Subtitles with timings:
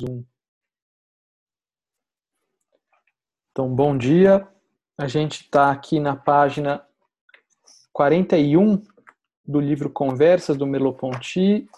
[0.00, 0.24] Zoom.
[3.50, 4.46] Então, bom dia.
[4.96, 6.86] A gente está aqui na página
[7.92, 8.82] 41
[9.44, 11.68] do livro Conversas do Merleau-Ponty,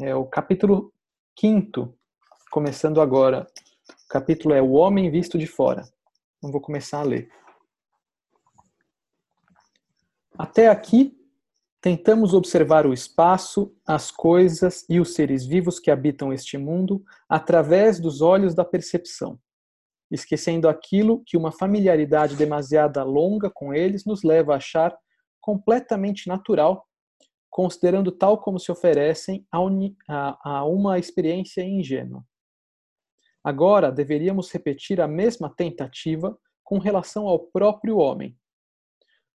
[0.00, 0.92] é o capítulo
[1.38, 1.96] 5,
[2.50, 3.46] começando agora.
[4.04, 5.82] O capítulo é O Homem Visto de Fora.
[6.38, 7.30] Então, vou começar a ler.
[10.36, 11.19] Até aqui,
[11.80, 17.98] tentamos observar o espaço, as coisas e os seres vivos que habitam este mundo através
[17.98, 19.38] dos olhos da percepção
[20.10, 24.96] esquecendo aquilo que uma familiaridade demasiada longa com eles nos leva a achar
[25.40, 26.86] completamente natural,
[27.48, 29.58] considerando tal como se oferecem a,
[30.08, 32.24] a, a uma experiência ingênua.
[33.42, 38.36] Agora deveríamos repetir a mesma tentativa com relação ao próprio homem,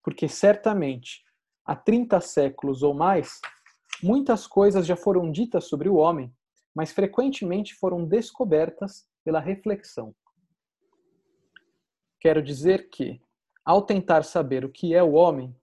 [0.04, 1.21] porque certamente
[1.65, 3.39] há 30 séculos ou mais,
[4.03, 6.34] muitas coisas já foram ditas sobre o homem,
[6.73, 10.15] mas frequentemente foram descobertas pela reflexão.
[12.20, 13.21] Quero dizer que,
[13.65, 15.55] ao tentar saber o que é o homem,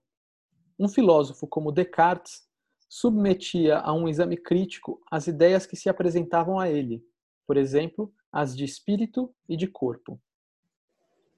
[0.77, 2.47] um filósofo como Descartes
[2.87, 7.03] submetia a um exame crítico as ideias que se apresentavam a ele,
[7.45, 10.19] por exemplo, as de espírito e de corpo.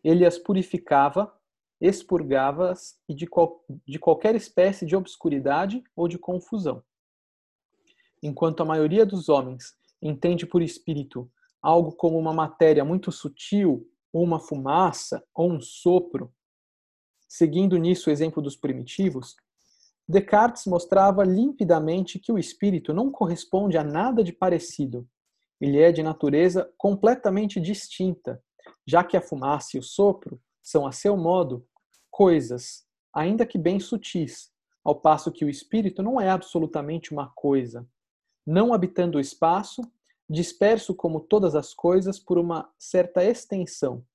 [0.03, 1.33] Ele as purificava,
[1.81, 6.83] expurgava-as e de, qual, de qualquer espécie de obscuridade ou de confusão.
[8.21, 11.29] Enquanto a maioria dos homens entende por espírito
[11.61, 16.33] algo como uma matéria muito sutil ou uma fumaça, ou um sopro.
[17.27, 19.35] Seguindo nisso o exemplo dos primitivos,
[20.07, 25.07] Descartes mostrava limpidamente que o espírito não corresponde a nada de parecido.
[25.59, 28.43] Ele é de natureza completamente distinta,
[28.85, 31.65] já que a fumaça e o sopro são, a seu modo,
[32.11, 34.51] coisas, ainda que bem sutis,
[34.83, 37.87] ao passo que o espírito não é absolutamente uma coisa.
[38.45, 39.81] Não habitando o espaço,
[40.29, 44.05] disperso como todas as coisas por uma certa extensão,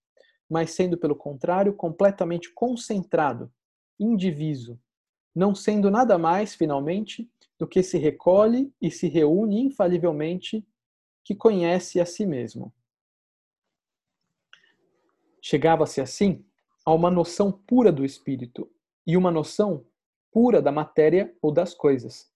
[0.48, 3.52] mas sendo, pelo contrário, completamente concentrado,
[3.98, 4.78] indiviso,
[5.34, 10.66] não sendo nada mais, finalmente, do que se recolhe e se reúne infalivelmente,
[11.24, 12.72] que conhece a si mesmo.
[15.40, 16.44] Chegava-se assim
[16.86, 18.70] a uma noção pura do espírito
[19.04, 19.84] e uma noção
[20.30, 22.30] pura da matéria ou das coisas.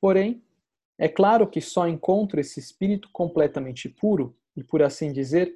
[0.00, 0.42] Porém,
[0.98, 5.54] é claro que só encontro esse espírito completamente puro e, por assim dizer,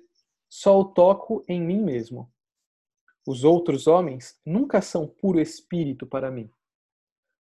[0.50, 2.30] só o toco em mim mesmo.
[3.26, 6.50] Os outros homens nunca são puro espírito para mim.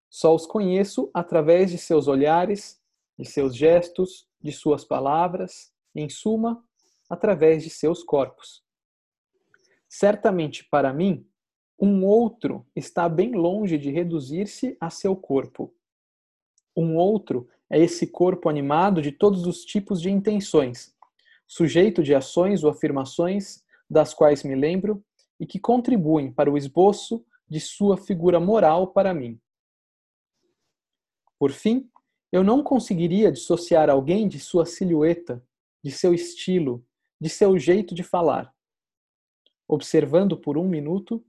[0.08, 2.80] Só os conheço através de seus olhares,
[3.18, 6.64] de seus gestos, de suas palavras, em suma,
[7.10, 8.62] através de seus corpos.
[9.94, 11.28] Certamente para mim,
[11.78, 15.74] um outro está bem longe de reduzir-se a seu corpo.
[16.74, 20.96] Um outro é esse corpo animado de todos os tipos de intenções,
[21.46, 25.04] sujeito de ações ou afirmações das quais me lembro
[25.38, 29.38] e que contribuem para o esboço de sua figura moral para mim.
[31.38, 31.90] Por fim,
[32.32, 35.44] eu não conseguiria dissociar alguém de sua silhueta,
[35.84, 36.82] de seu estilo,
[37.20, 38.54] de seu jeito de falar.
[39.72, 41.24] Observando por um minuto,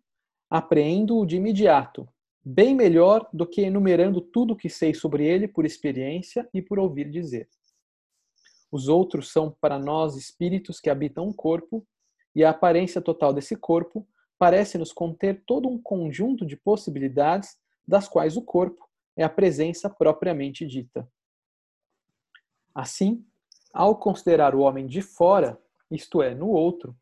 [0.50, 2.06] apreendo-o de imediato,
[2.44, 6.78] bem melhor do que enumerando tudo o que sei sobre ele por experiência e por
[6.78, 7.48] ouvir dizer.
[8.70, 11.88] Os outros são para nós espíritos que habitam um corpo,
[12.36, 14.06] e a aparência total desse corpo
[14.38, 17.56] parece nos conter todo um conjunto de possibilidades
[17.88, 21.10] das quais o corpo é a presença propriamente dita.
[22.76, 23.26] Assim,
[23.74, 25.58] ao considerar o homem de fora,
[25.90, 26.94] isto é, no outro,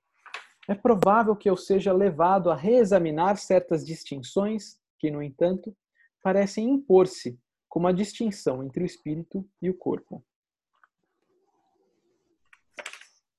[0.67, 5.75] é provável que eu seja levado a reexaminar certas distinções que, no entanto,
[6.21, 10.23] parecem impor-se como a distinção entre o espírito e o corpo.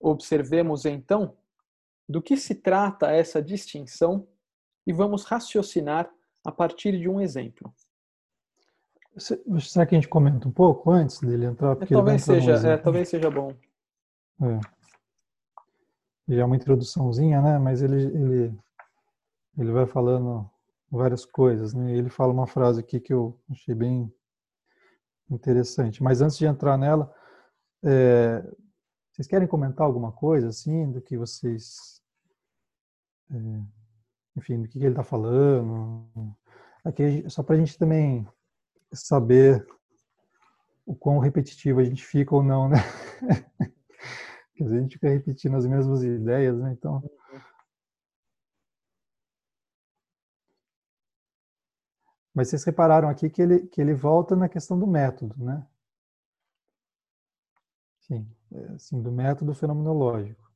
[0.00, 1.36] Observemos então
[2.08, 4.26] do que se trata essa distinção
[4.86, 6.10] e vamos raciocinar
[6.44, 7.72] a partir de um exemplo.
[9.16, 11.76] Será que a gente comenta um pouco antes dele entrar?
[11.76, 13.54] Porque é, talvez, seja, é, talvez seja bom.
[14.42, 14.81] É.
[16.32, 17.58] Já é uma introduçãozinha, né?
[17.58, 18.58] Mas ele, ele,
[19.58, 20.50] ele vai falando
[20.90, 21.92] várias coisas, né?
[21.92, 24.10] Ele fala uma frase aqui que eu achei bem
[25.30, 26.02] interessante.
[26.02, 27.12] Mas antes de entrar nela,
[27.84, 28.42] é,
[29.12, 32.00] vocês querem comentar alguma coisa assim do que vocês,
[33.30, 33.36] é,
[34.36, 36.08] enfim, do que ele está falando?
[36.82, 38.26] Aqui só para a gente também
[38.90, 39.66] saber
[40.86, 42.78] o quão repetitivo a gente fica ou não, né?
[44.54, 46.72] Porque a gente fica repetindo as mesmas ideias, né?
[46.72, 47.02] Então.
[52.34, 55.66] Mas vocês repararam aqui que ele, que ele volta na questão do método, né?
[58.00, 58.26] Sim.
[58.74, 60.50] assim, do método fenomenológico,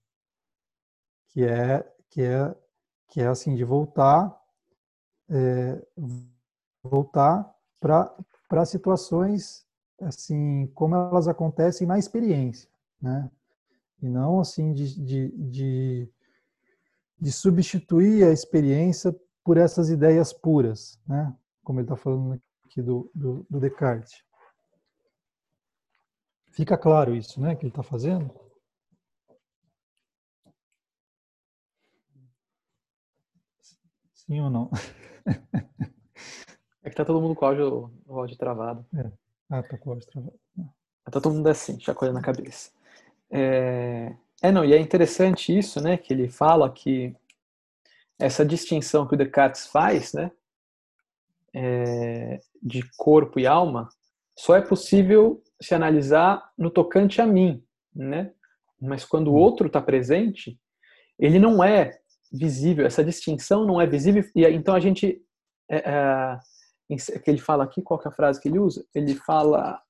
[1.28, 2.54] que é que é
[3.08, 4.36] que é assim de voltar
[5.30, 5.80] é,
[6.82, 9.64] voltar para situações
[10.00, 12.68] assim como elas acontecem na experiência,
[13.00, 13.30] né?
[14.02, 16.12] E não assim de, de, de,
[17.18, 21.34] de substituir a experiência por essas ideias puras, né?
[21.64, 24.22] Como ele está falando aqui do, do, do Descartes.
[26.50, 27.54] Fica claro isso, né?
[27.54, 28.30] Que ele está fazendo?
[34.14, 34.70] Sim ou não?
[36.82, 38.86] É que tá todo mundo com o áudio, o áudio travado.
[38.94, 39.10] É.
[39.50, 40.38] Ah, tá com o áudio travado.
[41.02, 42.70] Tá todo mundo assim, chacoalhando a cabeça.
[43.30, 44.14] É...
[44.42, 45.96] é, não, e é interessante isso, né?
[45.96, 47.14] Que ele fala que
[48.18, 50.30] essa distinção que o Descartes faz, né?
[51.54, 53.88] É, de corpo e alma,
[54.38, 57.64] só é possível se analisar no tocante a mim,
[57.94, 58.32] né?
[58.80, 59.38] Mas quando o hum.
[59.38, 60.58] outro está presente,
[61.18, 61.98] ele não é
[62.30, 65.22] visível, essa distinção não é visível, e então a gente
[65.70, 66.38] é, é,
[67.18, 68.84] que ele fala aqui, qual é a frase que ele usa?
[68.94, 69.80] Ele fala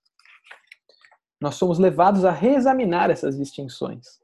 [1.40, 4.20] nós somos levados a reexaminar essas distinções,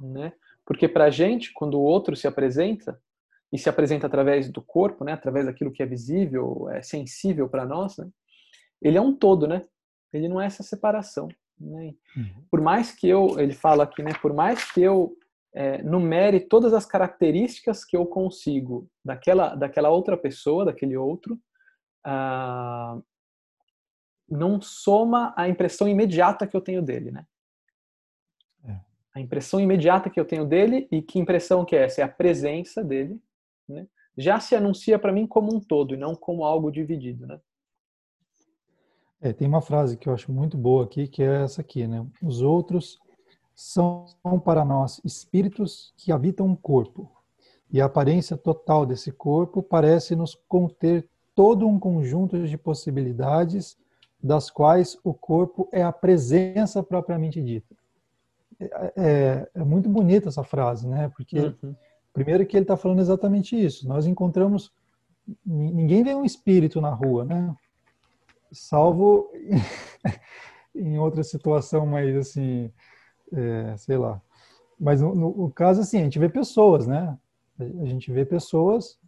[0.00, 0.32] né?
[0.64, 3.00] Porque para a gente, quando o outro se apresenta
[3.52, 5.12] e se apresenta através do corpo, né?
[5.12, 8.08] Através daquilo que é visível, é sensível para nós, né?
[8.80, 9.64] Ele é um todo, né?
[10.12, 11.28] Ele não é essa separação.
[11.58, 11.94] Né?
[12.16, 12.44] Uhum.
[12.50, 14.12] Por mais que eu, ele fala aqui, né?
[14.22, 15.16] Por mais que eu
[15.52, 21.38] é, numere todas as características que eu consigo daquela, daquela outra pessoa, daquele outro,
[22.04, 22.98] ah,
[24.30, 27.26] não soma a impressão imediata que eu tenho dele, né?
[28.64, 28.80] É.
[29.14, 32.00] A impressão imediata que eu tenho dele e que impressão que é essa?
[32.00, 33.20] É a presença dele,
[33.68, 33.86] né?
[34.16, 37.40] Já se anuncia para mim como um todo e não como algo dividido, né?
[39.20, 42.06] É, tem uma frase que eu acho muito boa aqui, que é essa aqui, né?
[42.22, 42.98] Os outros
[43.54, 44.06] são
[44.42, 47.10] para nós espíritos que habitam um corpo,
[47.70, 53.76] e a aparência total desse corpo parece nos conter todo um conjunto de possibilidades,
[54.22, 57.74] das quais o corpo é a presença propriamente dita.
[58.60, 61.10] É, é, é muito bonita essa frase, né?
[61.16, 61.74] Porque, uhum.
[62.12, 63.88] primeiro, que ele está falando exatamente isso.
[63.88, 64.70] Nós encontramos.
[65.44, 67.54] Ninguém vê um espírito na rua, né?
[68.52, 69.30] Salvo
[70.74, 72.70] em outra situação mais assim,
[73.32, 74.20] é, sei lá.
[74.78, 77.16] Mas no, no, caso, assim, a gente vê pessoas, né?
[77.58, 78.98] A gente vê pessoas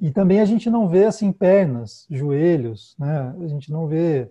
[0.00, 3.34] e também a gente não vê assim pernas, joelhos, né?
[3.40, 4.30] A gente não vê,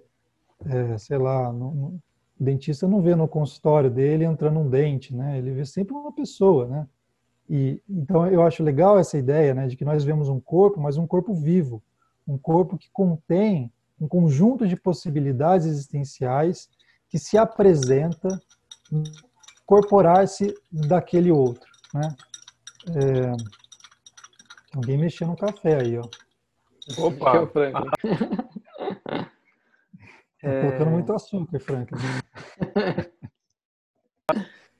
[0.65, 1.87] é, sei lá, no, no,
[2.39, 5.37] o dentista não vê no consultório dele entrando um dente, né?
[5.37, 6.87] Ele vê sempre uma pessoa, né?
[7.49, 10.97] E então eu acho legal essa ideia, né, de que nós vemos um corpo, mas
[10.97, 11.83] um corpo vivo,
[12.27, 16.69] um corpo que contém um conjunto de possibilidades existenciais
[17.09, 18.27] que se apresenta
[19.61, 22.15] incorporar-se daquele outro, né?
[22.95, 23.62] É,
[24.75, 26.03] Alguém mexeu no café aí, ó.
[26.97, 27.47] Opa!
[27.47, 27.73] Frank.
[30.43, 30.61] Tá é...
[30.61, 31.93] colocando muito açúcar, Frank.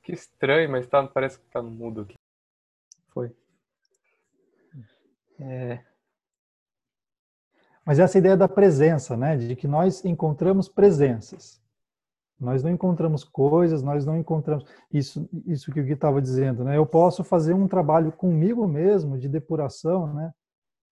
[0.02, 2.14] que estranho, mas tá, parece que tá mudo aqui.
[3.08, 3.34] Foi.
[5.40, 5.82] É...
[7.84, 9.36] Mas essa ideia da presença, né?
[9.36, 11.63] De que nós encontramos presenças.
[12.38, 16.76] Nós não encontramos coisas, nós não encontramos isso, isso que o Gui estava dizendo, né?
[16.76, 20.32] Eu posso fazer um trabalho comigo mesmo de depuração, né?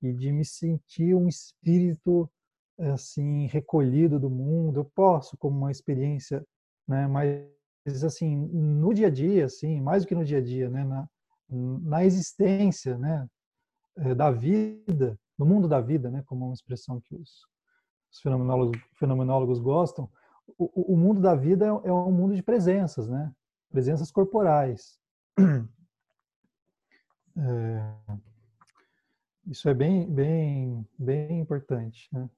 [0.01, 2.31] E de me sentir um espírito
[2.79, 4.81] assim recolhido do mundo.
[4.81, 6.45] Eu posso, como uma experiência,
[6.87, 7.07] né?
[7.09, 10.85] Mas assim no dia a dia, assim, mais do que no dia a dia, né?
[10.85, 11.09] Na,
[11.51, 13.27] na existência, né?
[13.99, 16.23] Eh, da vida, no mundo da vida, né?
[16.25, 17.31] Como uma expressão que os,
[18.13, 20.09] os fenomenólogos, fenomenólogos gostam
[20.75, 23.33] o, mundo da vida é, é um mundo de presenças, né?
[23.71, 24.99] Presenças corporais.
[27.35, 28.19] É,
[29.47, 32.29] isso é bem, bem, bem importante, né?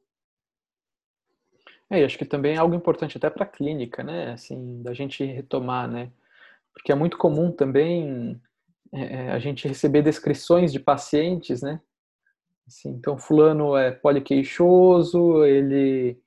[1.90, 4.32] É, acho que também é algo importante até para a clínica, né?
[4.32, 6.12] Assim, da gente retomar, né?
[6.72, 8.40] Porque é muito comum também
[8.92, 11.80] é, é, a gente receber descrições de pacientes, né?
[12.66, 16.18] Assim, então, fulano é poliqueixoso, ele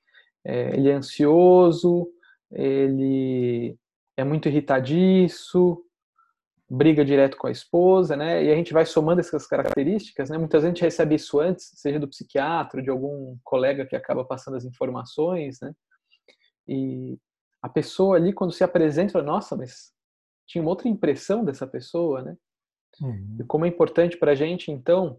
[0.44, 2.08] é, ele é ansioso,
[2.50, 3.76] ele
[4.16, 5.84] é muito irritadiço,
[6.70, 8.44] briga direto com a esposa, né?
[8.44, 10.36] E a gente vai somando essas características, né?
[10.36, 14.24] Muitas vezes a gente recebe isso antes, seja do psiquiatra, de algum colega que acaba
[14.24, 15.72] passando as informações, né?
[16.66, 17.18] E
[17.62, 19.92] a pessoa ali, quando se apresenta, fala, nossa, mas
[20.46, 22.36] tinha uma outra impressão dessa pessoa, né?
[23.00, 23.38] Uhum.
[23.40, 25.18] E como é importante para a gente, então,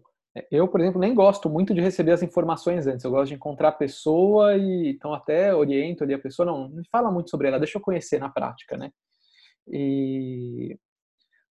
[0.50, 3.04] eu, por exemplo, nem gosto muito de receber as informações antes.
[3.04, 6.46] Eu gosto de encontrar a pessoa e então até oriento ali a pessoa.
[6.46, 8.92] Não, não fala muito sobre ela, deixa eu conhecer na prática, né?
[9.68, 10.78] E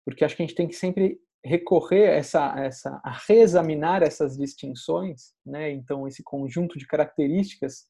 [0.04, 4.38] porque acho que a gente tem que sempre recorrer a essa, essa a reexaminar essas
[4.38, 5.72] distinções, né?
[5.72, 7.88] Então esse conjunto de características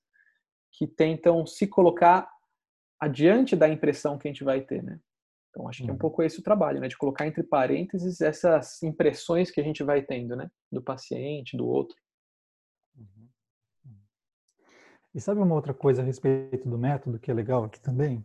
[0.72, 2.30] que tentam se colocar
[3.00, 5.00] adiante da impressão que a gente vai ter, né?
[5.56, 6.00] Então acho que é um uhum.
[6.00, 6.90] pouco esse o trabalho, né?
[6.90, 10.52] De colocar entre parênteses essas impressões que a gente vai tendo, né?
[10.70, 11.96] Do paciente, do outro.
[12.98, 13.30] Uhum.
[15.14, 18.24] E sabe uma outra coisa a respeito do método que é legal aqui também,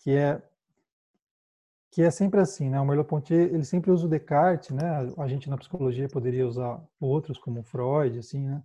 [0.00, 0.42] que é
[1.92, 2.78] que é sempre assim, né?
[2.78, 4.84] O Merleau-Ponty ele sempre usa o Descartes, né?
[5.16, 8.62] A gente na psicologia poderia usar outros como Freud, assim, né?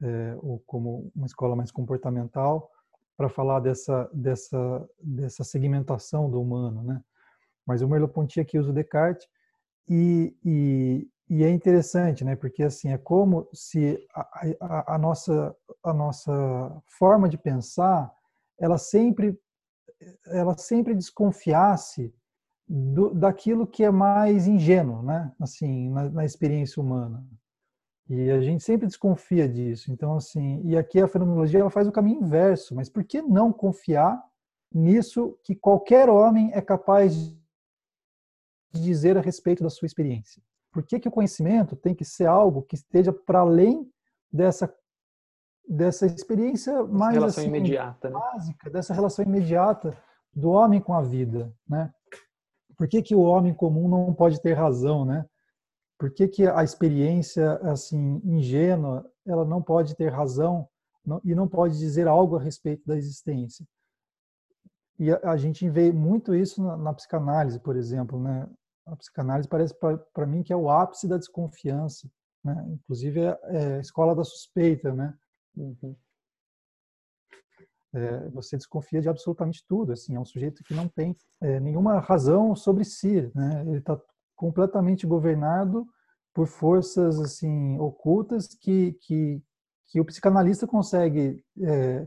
[0.00, 2.70] É, ou como uma escola mais comportamental
[3.16, 7.02] para falar dessa dessa dessa segmentação do humano, né?
[7.68, 9.28] Mas o Merleau-Ponty aqui usa o Descartes
[9.86, 12.34] e, e, e, é interessante, né?
[12.34, 18.10] Porque assim é como se a, a, a nossa a nossa forma de pensar
[18.58, 19.38] ela sempre
[20.26, 22.14] ela sempre desconfiasse
[22.66, 25.32] do, daquilo que é mais ingênuo, né?
[25.40, 27.24] Assim, na, na, experiência humana.
[28.08, 29.92] E a gente sempre desconfia disso.
[29.92, 32.74] Então, assim, e aqui a fenomenologia ela faz o caminho inverso.
[32.74, 34.22] Mas por que não confiar
[34.72, 37.34] nisso que qualquer homem é capaz
[38.72, 40.42] dizer a respeito da sua experiência?
[40.72, 43.90] Por que, que o conhecimento tem que ser algo que esteja para além
[44.32, 44.72] dessa
[45.68, 48.18] dessa experiência mais relação assim, imediata, né?
[48.18, 49.94] básica, dessa relação imediata
[50.32, 51.92] do homem com a vida, né?
[52.74, 55.26] Por que, que o homem comum não pode ter razão, né?
[55.98, 60.66] Por que, que a experiência assim ingênua ela não pode ter razão
[61.04, 63.66] não, e não pode dizer algo a respeito da existência?
[64.98, 68.48] E a, a gente vê muito isso na, na, psicanálise, por exemplo, né?
[68.86, 69.74] A psicanálise parece
[70.12, 72.10] para mim que é o ápice da desconfiança,
[72.44, 72.66] né?
[72.68, 75.14] Inclusive é, é a escola da suspeita, né?
[75.56, 75.94] Uhum
[77.92, 79.92] é, você desconfia de absolutamente tudo.
[79.92, 83.62] Assim, é um sujeito que não tem é, nenhuma razão sobre si, né?
[83.66, 83.98] Ele está
[84.36, 85.86] completamente governado
[86.34, 89.42] por forças assim ocultas que que,
[89.88, 92.06] que o psicanalista consegue é,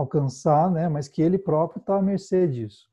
[0.00, 0.88] alcançar, né?
[0.88, 2.88] Mas que ele próprio está à mercê disso.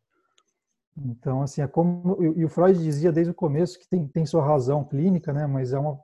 [0.97, 4.43] Então, assim, é como e o Freud dizia desde o começo que tem, tem sua
[4.43, 5.45] razão clínica, né?
[5.45, 5.99] Mas é uma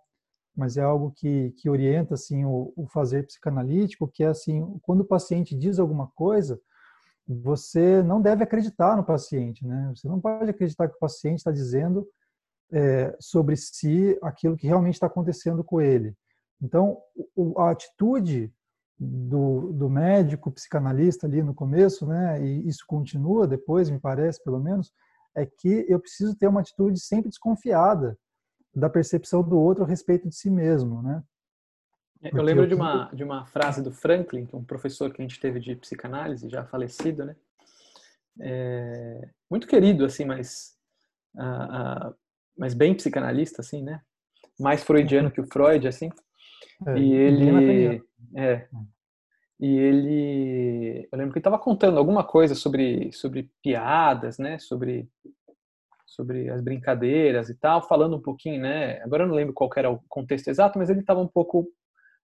[0.55, 5.01] mas é algo que, que orienta assim o, o, fazer psicanalítico, que é assim, quando
[5.01, 6.61] o paciente diz alguma coisa,
[7.27, 9.91] você não deve acreditar no paciente, né?
[9.95, 12.07] Você não pode acreditar que o paciente está dizendo
[12.71, 16.15] é, sobre si aquilo que realmente está acontecendo com ele.
[16.61, 16.99] Então,
[17.57, 18.53] a atitude
[19.03, 22.43] do, do médico psicanalista ali no começo, né?
[22.43, 24.91] E isso continua depois, me parece, pelo menos,
[25.35, 28.17] é que eu preciso ter uma atitude sempre desconfiada
[28.75, 31.23] da percepção do outro a respeito de si mesmo, né?
[32.21, 32.67] Porque eu lembro eu...
[32.67, 35.59] de uma de uma frase do Franklin, que é um professor que a gente teve
[35.59, 37.35] de psicanálise, já falecido, né?
[38.39, 40.75] É, muito querido, assim, mas
[41.35, 42.15] uh, uh,
[42.57, 44.01] mas bem psicanalista, assim, né?
[44.59, 46.09] Mais freudiano que o Freud, assim.
[46.87, 48.03] É, e ele
[48.35, 48.67] é,
[49.59, 54.57] e ele eu lembro que ele estava contando alguma coisa sobre sobre piadas, né?
[54.59, 55.07] Sobre
[56.05, 59.01] sobre as brincadeiras e tal, falando um pouquinho, né?
[59.01, 61.67] Agora eu não lembro qual era o contexto exato, mas ele estava um pouco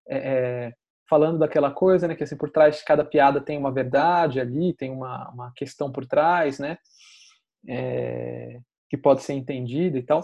[0.08, 0.74] é, é,
[1.10, 2.16] falando daquela coisa, né?
[2.16, 5.92] Que assim por trás de cada piada tem uma verdade ali, tem uma, uma questão
[5.92, 6.78] por trás, né?
[7.68, 10.22] É, que pode ser entendida e tal.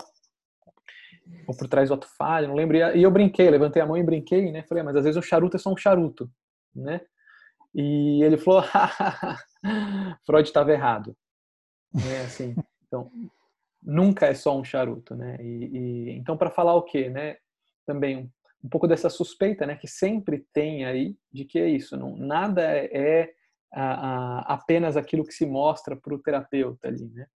[1.48, 2.78] Ou por trás do ato falho, não lembro.
[2.78, 4.64] E eu brinquei, levantei a mão e brinquei, né?
[4.64, 6.30] Falei, ah, mas às vezes o charuto é só um charuto,
[6.74, 7.02] né?
[7.74, 8.64] E ele falou,
[10.26, 11.16] Freud estava errado.
[11.94, 12.56] É assim.
[12.88, 13.12] Então,
[13.82, 15.38] nunca é só um charuto, né?
[15.42, 17.38] E, e então para falar o quê, né?
[17.86, 18.30] Também um,
[18.64, 19.76] um, pouco dessa suspeita, né?
[19.76, 23.32] Que sempre tem aí de que é isso, não nada é
[23.74, 27.28] a, a, apenas aquilo que se mostra para o terapeuta ali, né?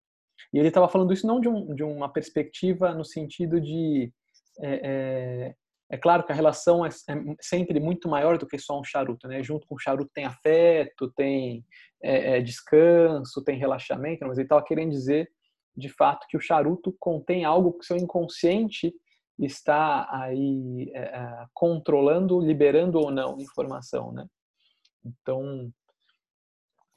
[0.53, 4.11] E ele estava falando isso não de, um, de, uma perspectiva no sentido de
[4.61, 5.55] é, é,
[5.91, 9.27] é, claro que a relação é, é, sempre muito maior do que só um charuto,
[9.27, 9.41] né?
[9.41, 11.65] Junto com o charuto tem afeto, tem
[12.01, 15.29] é, é, descanso, tem relaxamento, mas ele estava querendo dizer
[15.75, 18.93] de fato que o charuto contém algo que seu inconsciente
[19.39, 24.27] está aí é, controlando, liberando ou não informação, né?
[25.03, 25.71] Então,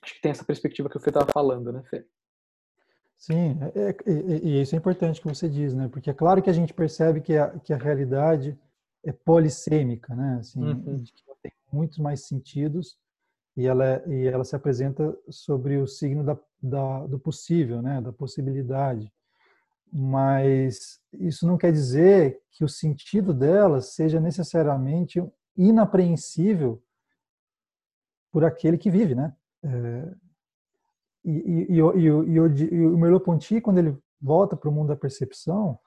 [0.03, 2.05] acho que tem essa perspectiva que o Fê estava falando, né, Fê?
[3.23, 3.95] Sim, é, é,
[4.43, 5.87] e isso é importante que você diz, né?
[5.87, 8.59] Porque é claro que a gente percebe que a, que a realidade
[9.05, 10.39] é polissêmica, né?
[10.41, 11.05] Assim, uhum.
[11.41, 12.99] tem muitos mais sentidos
[13.57, 18.01] e ela, é, e ela se apresenta sobre o signo da, da, do possível, né,
[18.01, 19.13] da possibilidade.
[19.93, 25.23] mas isso não quer dizer que o sentido delas seja necessariamente
[25.57, 26.83] inapreensível
[28.33, 29.33] por aquele que vive, né?
[29.63, 30.15] É,
[31.25, 35.79] e, e, e, e, o Merleau-Ponty, quando ele volta para o mundo da percepção,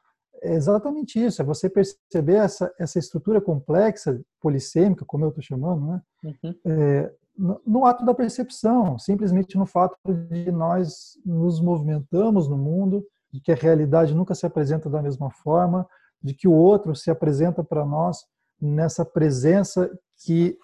[0.41, 5.87] é exatamente isso, é você perceber essa, essa estrutura complexa, polissêmica, como eu estou chamando,
[5.87, 6.01] né?
[6.23, 6.55] Uhum.
[6.65, 9.97] É, no, no, ato da percepção, simplesmente no fato
[10.29, 15.29] de nós nos movimentamos no mundo, de que a realidade nunca se apresenta da mesma
[15.29, 15.85] forma,
[16.21, 18.25] de que o outro se apresenta para nós
[18.61, 19.91] nessa presença
[20.23, 20.57] que,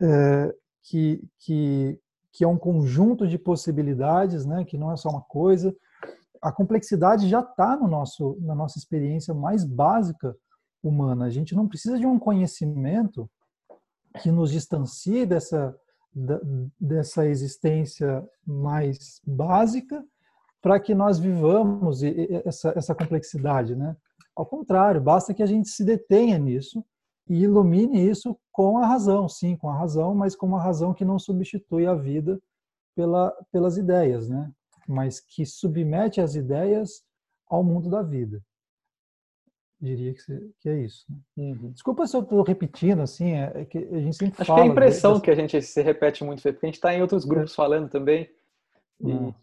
[0.00, 1.98] é, que, que,
[2.32, 4.64] que é um conjunto de possibilidades, né?
[4.64, 5.74] que não é só uma coisa.
[6.40, 10.34] A complexidade já está no nosso, na nossa experiência mais básica
[10.82, 11.26] humana.
[11.26, 13.30] A gente não precisa de um conhecimento
[14.22, 15.76] que nos distancie dessa,
[16.80, 20.02] dessa existência mais básica
[20.60, 23.96] para que nós vivamos essa, essa complexidade, né?
[24.34, 26.82] Ao contrário, basta que a gente se detenha nisso
[27.28, 31.04] e ilumine isso com a razão, sim, com a razão, mas com uma razão que
[31.04, 32.40] não substitui a vida
[32.94, 34.50] pela, pelas ideias, né?
[34.86, 37.02] Mas que submete as ideias
[37.48, 38.42] ao mundo da vida.
[39.80, 40.14] Diria
[40.60, 41.04] que, é isso.
[41.08, 41.16] Né?
[41.36, 41.72] Uhum.
[41.72, 44.54] Desculpa se eu estou repetindo, assim, é, é, que a gente sempre Acho fala...
[44.54, 46.94] Acho que é a impressão que a gente se repete muito, porque a gente está
[46.94, 47.56] em outros grupos é.
[47.56, 48.30] falando também.
[49.00, 49.34] E...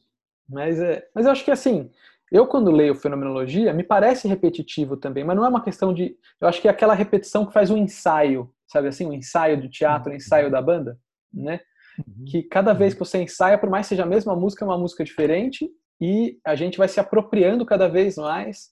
[0.47, 1.91] Mas, é, mas eu acho que assim,
[2.31, 6.15] eu quando leio fenomenologia, me parece repetitivo também, mas não é uma questão de.
[6.39, 9.69] Eu acho que é aquela repetição que faz um ensaio, sabe assim, um ensaio do
[9.69, 10.97] teatro, um ensaio da banda,
[11.33, 11.59] né?
[11.97, 12.25] Uhum.
[12.25, 14.77] Que cada vez que você ensaia, por mais que seja a mesma música, é uma
[14.77, 15.69] música diferente
[15.99, 18.69] e a gente vai se apropriando cada vez mais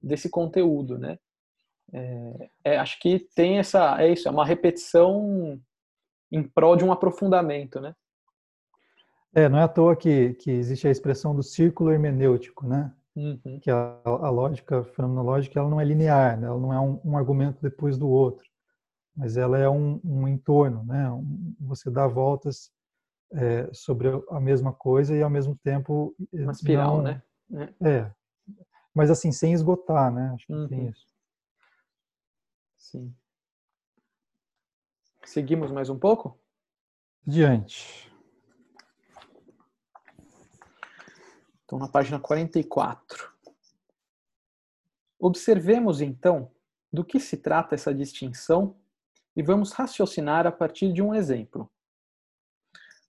[0.00, 1.18] desse conteúdo, né?
[1.92, 5.60] É, é, acho que tem essa, é isso, é uma repetição
[6.32, 7.94] em prol de um aprofundamento, né?
[9.34, 12.94] É, não é à toa que, que existe a expressão do círculo hermenêutico, né?
[13.16, 13.58] Uhum.
[13.60, 16.46] Que a, a, lógica fenomenológica ela não é linear, né?
[16.46, 18.44] ela não é um, um, argumento depois do outro,
[19.16, 21.10] mas ela é um, um entorno, né?
[21.10, 22.72] Um, você dá voltas
[23.32, 27.22] é, sobre a mesma coisa e ao mesmo tempo uma espiral, não, né?
[27.82, 27.88] É.
[27.88, 28.12] é,
[28.94, 30.30] mas assim sem esgotar, né?
[30.34, 30.68] Acho que uhum.
[30.68, 31.06] tem isso.
[32.76, 33.14] Sim.
[35.24, 36.38] Seguimos mais um pouco?
[37.26, 38.13] Diante.
[41.64, 43.32] Então, na página 44.
[45.18, 46.50] Observemos, então,
[46.92, 48.76] do que se trata essa distinção
[49.34, 51.70] e vamos raciocinar a partir de um exemplo.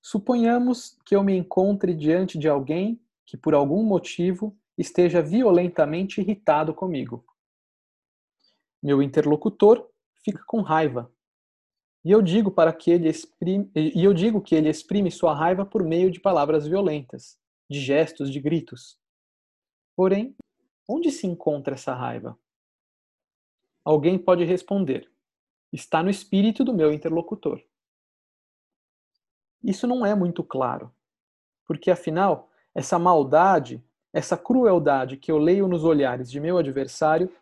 [0.02, 6.74] Suponhamos que eu me encontre diante de alguém que, por algum motivo, esteja violentamente irritado
[6.74, 7.26] comigo.
[8.82, 9.90] Meu interlocutor
[10.24, 11.12] fica com raiva.
[12.04, 15.66] E eu digo para que ele exprime, e eu digo que ele exprime sua raiva
[15.66, 17.38] por meio de palavras violentas
[17.70, 19.00] de gestos, de gritos.
[19.96, 20.36] Porém,
[20.88, 22.38] onde se encontra essa raiva?
[23.84, 25.12] Alguém pode responder:
[25.72, 27.64] está no espírito do meu interlocutor.
[29.64, 30.94] Isso não é muito claro,
[31.66, 37.34] porque afinal, essa maldade, essa crueldade que eu leio nos olhares de meu adversário,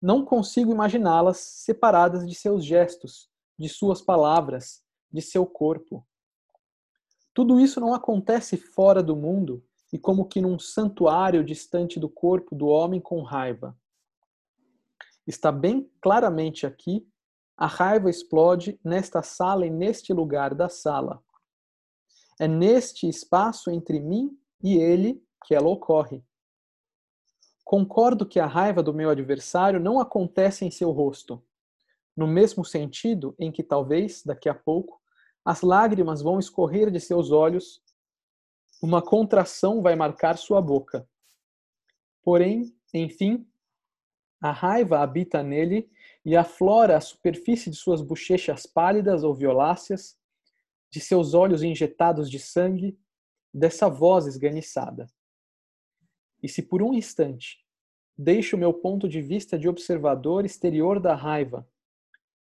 [0.00, 6.06] não consigo imaginá-las separadas de seus gestos, de suas palavras, de seu corpo.
[7.34, 12.54] Tudo isso não acontece fora do mundo e como que num santuário distante do corpo
[12.54, 13.76] do homem com raiva.
[15.26, 17.06] Está bem claramente aqui,
[17.56, 21.22] a raiva explode nesta sala e neste lugar da sala.
[22.38, 26.24] É neste espaço entre mim e ele que ela ocorre.
[27.64, 31.42] Concordo que a raiva do meu adversário não acontece em seu rosto,
[32.16, 35.00] no mesmo sentido em que talvez, daqui a pouco,
[35.44, 37.82] as lágrimas vão escorrer de seus olhos,
[38.82, 41.06] uma contração vai marcar sua boca.
[42.22, 43.46] Porém, enfim,
[44.40, 45.90] a raiva habita nele
[46.24, 50.16] e aflora a superfície de suas bochechas pálidas ou violáceas,
[50.90, 52.98] de seus olhos injetados de sangue,
[53.52, 55.06] dessa voz esganiçada.
[56.42, 57.64] E se por um instante
[58.16, 61.68] deixo meu ponto de vista de observador exterior da raiva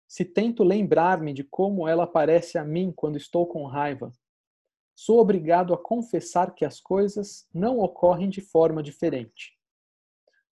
[0.07, 4.11] se tento lembrar-me de como ela aparece a mim quando estou com raiva,
[4.95, 9.57] sou obrigado a confessar que as coisas não ocorrem de forma diferente.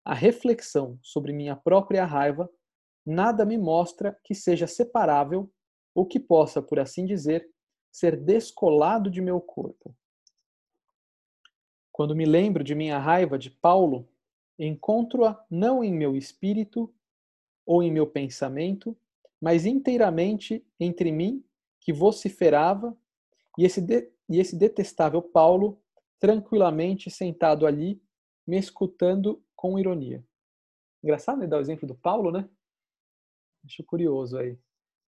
[0.04, 2.50] A reflexão sobre minha própria raiva
[3.06, 5.52] nada me mostra que seja separável
[5.94, 7.48] ou que possa, por assim dizer,
[7.92, 9.96] ser descolado de meu corpo.
[11.92, 14.10] Quando me lembro de minha raiva de Paulo,
[14.58, 16.94] encontro-a não em meu espírito
[17.66, 18.98] ou em meu pensamento,
[19.44, 21.44] mas inteiramente entre mim,
[21.82, 22.96] que vociferava,
[23.58, 25.82] e esse, de, e esse detestável Paulo,
[26.18, 28.02] tranquilamente sentado ali,
[28.48, 30.24] me escutando com ironia.
[31.04, 32.48] Engraçado ele dar o exemplo do Paulo, né?
[33.66, 34.58] Acho curioso aí.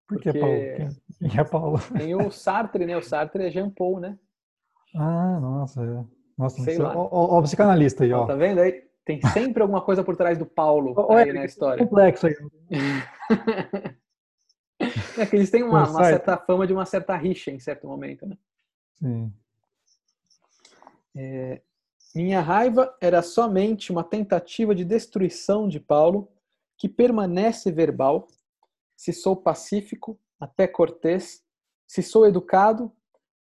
[0.06, 0.58] Por que Paulo?
[1.18, 1.80] Quem é Paulo?
[1.98, 2.98] Tem o Sartre, né?
[2.98, 4.20] O Sartre é Jean Paul, né?
[4.98, 5.82] Ah, nossa.
[5.82, 6.06] É.
[6.38, 6.94] Nossa, Sei lá.
[6.94, 8.26] Ó, ó, ó, psicanalista aí, ó.
[8.26, 8.84] Tá vendo aí?
[9.06, 11.88] Tem sempre alguma coisa por trás do Paulo aí na história.
[11.88, 12.36] Complexo aí.
[15.18, 18.26] É que eles têm uma, uma, certa fama de uma certa rixa em certo momento,
[18.26, 18.38] né?
[18.94, 19.34] Sim.
[21.16, 21.62] É,
[22.14, 26.30] minha raiva era somente uma tentativa de destruição de Paulo,
[26.78, 28.28] que permanece verbal,
[28.96, 31.44] se sou pacífico, até cortês,
[31.88, 32.92] se sou educado,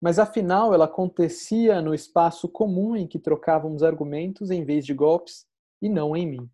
[0.01, 5.45] mas afinal ela acontecia no espaço comum em que trocávamos argumentos em vez de golpes,
[5.81, 6.49] e não em mim.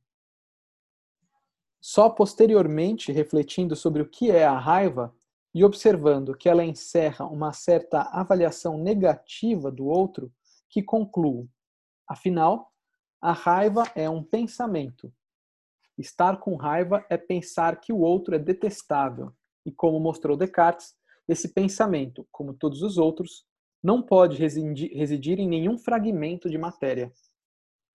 [1.81, 5.13] Só posteriormente, refletindo sobre o que é a raiva
[5.53, 10.31] e observando que ela encerra uma certa avaliação negativa do outro,
[10.69, 11.49] que concluo:
[12.07, 12.71] afinal,
[13.19, 15.11] a raiva é um pensamento.
[15.97, 19.33] Estar com raiva é pensar que o outro é detestável,
[19.65, 20.95] e como mostrou Descartes,
[21.27, 23.45] esse pensamento, como todos os outros,
[23.83, 27.11] não pode residir em nenhum fragmento de matéria.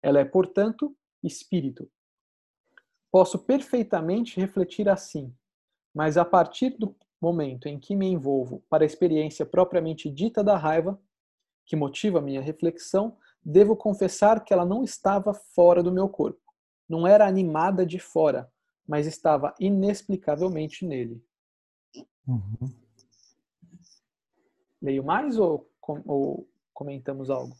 [0.02, 1.90] Ela é, portanto, espírito,
[3.16, 5.34] Posso perfeitamente refletir assim,
[5.94, 10.58] mas a partir do momento em que me envolvo para a experiência propriamente dita da
[10.58, 11.02] raiva,
[11.66, 16.42] que motiva minha reflexão, devo confessar que ela não estava fora do meu corpo.
[16.90, 18.52] Não era animada de fora,
[18.86, 21.24] mas estava inexplicavelmente nele.
[22.28, 22.70] Uhum.
[24.82, 25.72] Leio mais ou,
[26.06, 27.56] ou comentamos algo?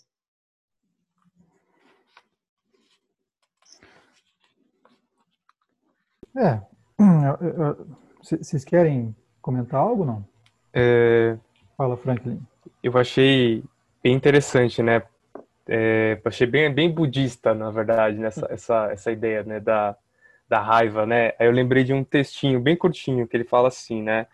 [6.36, 6.60] É.
[8.22, 10.26] Vocês querem comentar algo não?
[10.74, 11.38] É...
[11.78, 12.42] Fala, Franklin.
[12.82, 13.64] Eu achei
[14.04, 15.04] bem interessante, né?
[15.68, 19.96] É, achei bem, bem budista, na verdade, nessa essa, essa ideia né, da,
[20.48, 21.34] da raiva, né?
[21.40, 24.28] Aí eu lembrei de um textinho bem curtinho que ele fala assim, né?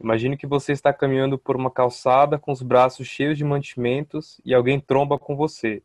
[0.00, 4.54] Imagine que você está caminhando por uma calçada com os braços cheios de mantimentos e
[4.54, 5.82] alguém tromba com você.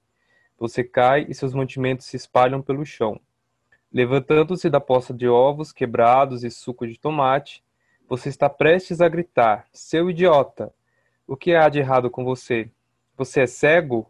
[0.59, 3.19] Você cai e seus mantimentos se espalham pelo chão.
[3.93, 7.63] Levantando-se da poça de ovos quebrados e suco de tomate,
[8.09, 10.73] você está prestes a gritar: Seu idiota!
[11.27, 12.71] O que há de errado com você?
[13.15, 14.09] Você é cego?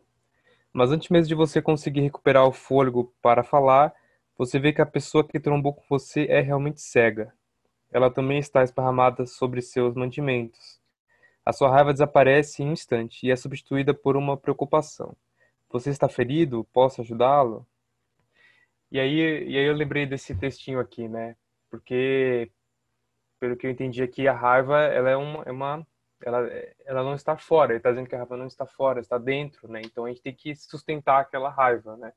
[0.72, 3.94] Mas antes mesmo de você conseguir recuperar o fôlego para falar,
[4.38, 7.34] você vê que a pessoa que trombou com você é realmente cega.
[7.92, 10.80] Ela também está esparramada sobre seus mantimentos.
[11.46, 15.14] A sua raiva desaparece em um instante e é substituída por uma preocupação.
[15.70, 16.66] Você está ferido?
[16.72, 17.68] Posso ajudá-lo?
[18.94, 21.36] E aí, e aí eu lembrei desse textinho aqui, né?
[21.68, 22.52] Porque,
[23.40, 25.88] pelo que eu entendi aqui, a raiva, ela é uma, é uma
[26.22, 26.48] ela,
[26.86, 27.72] ela não está fora.
[27.72, 29.82] Ele está dizendo que a raiva não está fora, está dentro, né?
[29.84, 32.14] Então a gente tem que sustentar aquela raiva, né?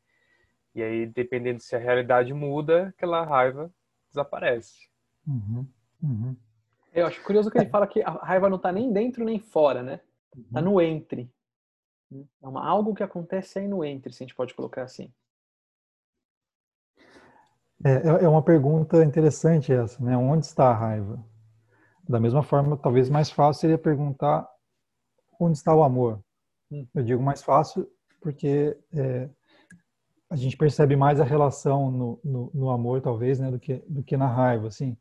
[0.74, 3.72] E aí, dependendo se a realidade muda, aquela raiva
[4.10, 4.90] desaparece.
[5.26, 5.66] Uhum,
[6.02, 6.36] uhum.
[6.92, 9.82] Eu acho curioso que ele fala que a raiva não está nem dentro nem fora,
[9.82, 9.98] né?
[10.36, 10.72] Está uhum.
[10.72, 11.32] no entre.
[12.12, 15.10] É uma, algo que acontece aí no entre, se a gente pode colocar assim.
[17.84, 20.16] É, é, é uma pergunta interessante essa, né?
[20.16, 21.22] Onde está a raiva?
[22.08, 24.48] Da mesma forma, talvez mais fácil seria perguntar
[25.38, 26.20] onde está o amor.
[26.70, 26.86] Hum.
[26.94, 27.88] Eu digo mais fácil
[28.20, 29.28] porque é,
[30.30, 34.02] a gente percebe mais a relação no, no, no, amor, talvez, né, do que, do
[34.02, 34.96] que na raiva, assim.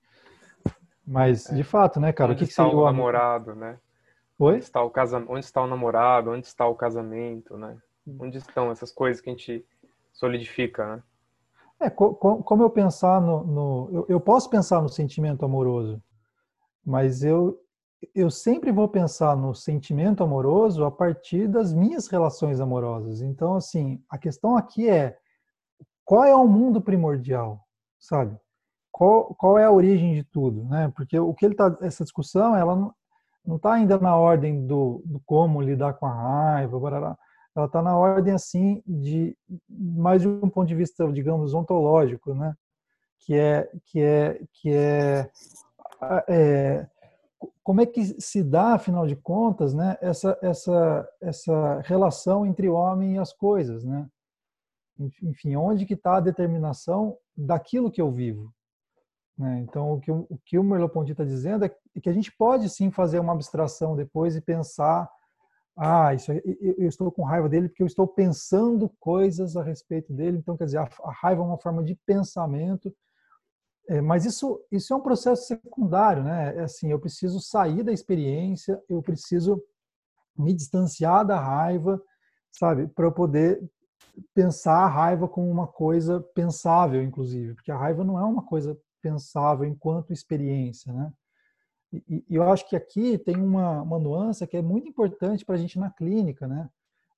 [1.05, 1.55] Mas, é.
[1.55, 3.79] de fato, né, cara, onde o que, está que seria o namorado, né?
[4.38, 4.55] Oi?
[4.55, 5.23] Onde está, o casa...
[5.27, 6.31] onde está o namorado?
[6.31, 7.77] Onde está o casamento, né?
[8.05, 8.17] Hum.
[8.19, 9.65] Onde estão essas coisas que a gente
[10.11, 11.03] solidifica, né?
[11.79, 13.43] É, como eu pensar no.
[13.43, 16.01] no eu, eu, posso pensar no sentimento amoroso,
[16.85, 17.59] mas eu,
[18.13, 23.21] eu sempre vou pensar no sentimento amoroso a partir das minhas relações amorosas.
[23.21, 25.17] Então, assim, a questão aqui é
[26.05, 27.59] qual é o mundo primordial,
[27.99, 28.38] sabe?
[28.91, 30.91] Qual, qual é a origem de tudo, né?
[30.95, 32.75] Porque o que ele tá, essa discussão, ela
[33.45, 37.17] não está ainda na ordem do, do como lidar com a raiva, barará
[37.55, 39.37] ela está na ordem assim de
[39.69, 42.55] mais de um ponto de vista, digamos, ontológico, né?
[43.19, 45.31] Que é que é que é,
[46.27, 46.87] é
[47.63, 49.97] como é que se dá, afinal de contas, né?
[50.01, 54.07] Essa essa essa relação entre o homem e as coisas, né?
[55.23, 58.53] Enfim, onde que está a determinação daquilo que eu vivo?
[59.37, 59.59] Né?
[59.59, 62.69] Então, o que o, o que o Merleau-Ponty está dizendo é que a gente pode
[62.69, 65.09] sim fazer uma abstração depois e pensar
[65.77, 70.38] ah, isso, eu estou com raiva dele porque eu estou pensando coisas a respeito dele.
[70.38, 72.93] Então, quer dizer, a, a raiva é uma forma de pensamento.
[73.89, 76.55] É, mas isso, isso é um processo secundário, né?
[76.57, 79.61] É assim, eu preciso sair da experiência, eu preciso
[80.38, 82.01] me distanciar da raiva,
[82.51, 83.61] sabe, para eu poder
[84.33, 88.77] pensar a raiva como uma coisa pensável, inclusive, porque a raiva não é uma coisa
[89.01, 91.11] pensável enquanto experiência, né?
[92.08, 95.58] E, eu acho que aqui tem uma, uma nuance que é muito importante para a
[95.58, 96.69] gente na clínica, né?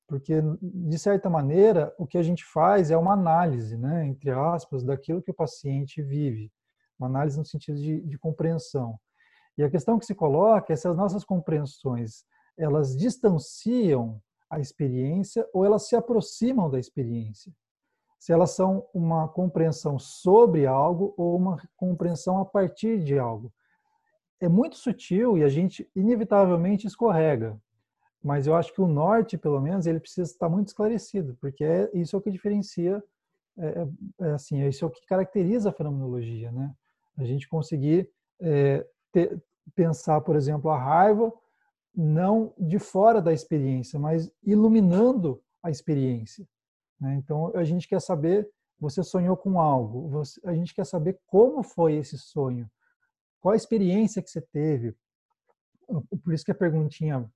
[0.08, 4.82] Porque, de certa maneira, o que a gente faz é uma análise, né, entre aspas,
[4.82, 6.50] daquilo que o paciente vive.
[6.98, 8.98] Uma análise no sentido de, de compreensão.
[9.58, 12.24] E a questão que se coloca é se as nossas compreensões
[12.58, 17.52] elas distanciam a experiência ou elas se aproximam da experiência.
[18.20, 23.54] Se elas são uma compreensão sobre algo ou uma compreensão a partir de algo.
[24.39, 27.60] É muito sutil e a gente inevitavelmente escorrega.
[28.23, 31.89] Mas eu acho que o norte, pelo menos, ele precisa estar muito esclarecido, porque é,
[31.93, 33.04] isso é o que diferencia,
[33.58, 33.88] é, é,
[34.28, 36.73] é assim, é isso é o que caracteriza a fenomenologia, né?
[37.17, 39.41] A gente conseguir é, ter,
[39.76, 41.34] pensar, por exemplo, a raiva
[41.95, 46.47] não de fora da experiência, mas iluminando a experiência.
[47.00, 47.15] Né?
[47.15, 48.47] Então, a gente quer saber,
[48.80, 52.69] você sonhou com algo, você, a gente quer saber como foi esse sonho,
[53.48, 54.94] qual a experiência que você teve.
[56.22, 57.32] Por isso que a perguntinha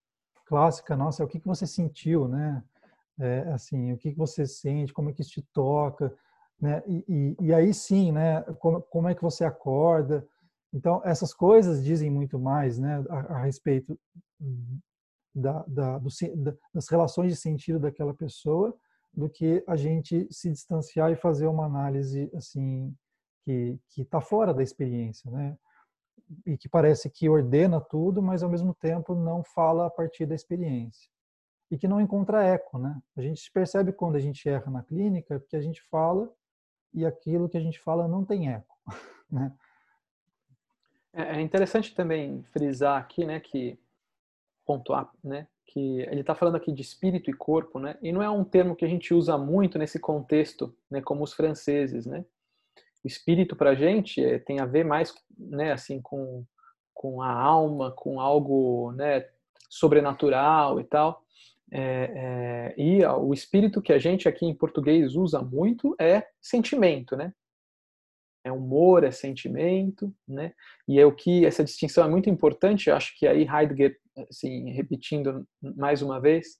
[0.45, 2.61] clássica nossa é o que, que você sentiu, né?
[3.17, 6.13] É, assim, o que, que você sente, como é que isso te toca,
[6.59, 6.83] né?
[6.85, 8.41] E, e, e aí sim, né?
[8.59, 10.27] Como, como é que você acorda,
[10.73, 13.97] então, essas coisas dizem muito mais né, a, a respeito
[15.33, 16.09] da, da, do,
[16.73, 18.75] das relações de sentido daquela pessoa
[19.13, 22.93] do que a gente se distanciar e fazer uma análise assim
[23.45, 25.57] que está fora da experiência, né?
[26.45, 30.35] E que parece que ordena tudo, mas ao mesmo tempo não fala a partir da
[30.35, 31.09] experiência
[31.71, 33.01] e que não encontra eco, né?
[33.15, 36.29] A gente percebe quando a gente erra na clínica porque a gente fala
[36.93, 38.75] e aquilo que a gente fala não tem eco,
[39.31, 39.53] né?
[41.13, 43.79] É, é interessante também frisar aqui, né, que
[44.65, 48.29] pontuar, né, que ele está falando aqui de espírito e corpo, né, e não é
[48.29, 52.23] um termo que a gente usa muito nesse contexto, né, como os franceses, né.
[53.03, 56.45] O espírito para a gente é, tem a ver mais, né, assim, com
[56.93, 59.25] com a alma, com algo, né,
[59.67, 61.23] sobrenatural e tal.
[61.71, 67.15] É, é, e o espírito que a gente aqui em português usa muito é sentimento,
[67.15, 67.33] né?
[68.43, 70.53] é humor, é sentimento, né?
[70.87, 72.89] E é o que essa distinção é muito importante.
[72.89, 73.97] Eu acho que aí Heidegger,
[74.29, 76.57] assim, repetindo mais uma vez,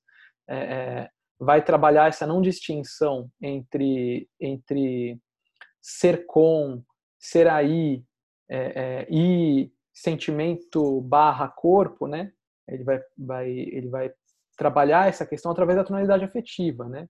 [0.48, 5.20] é, é, vai trabalhar essa não distinção entre entre
[5.82, 6.84] ser com,
[7.20, 8.04] ser aí
[8.50, 12.32] é, é e sentimento barra corpo, né?
[12.68, 14.12] Ele vai, vai ele vai
[14.58, 17.08] trabalhar essa questão através da tonalidade afetiva, né?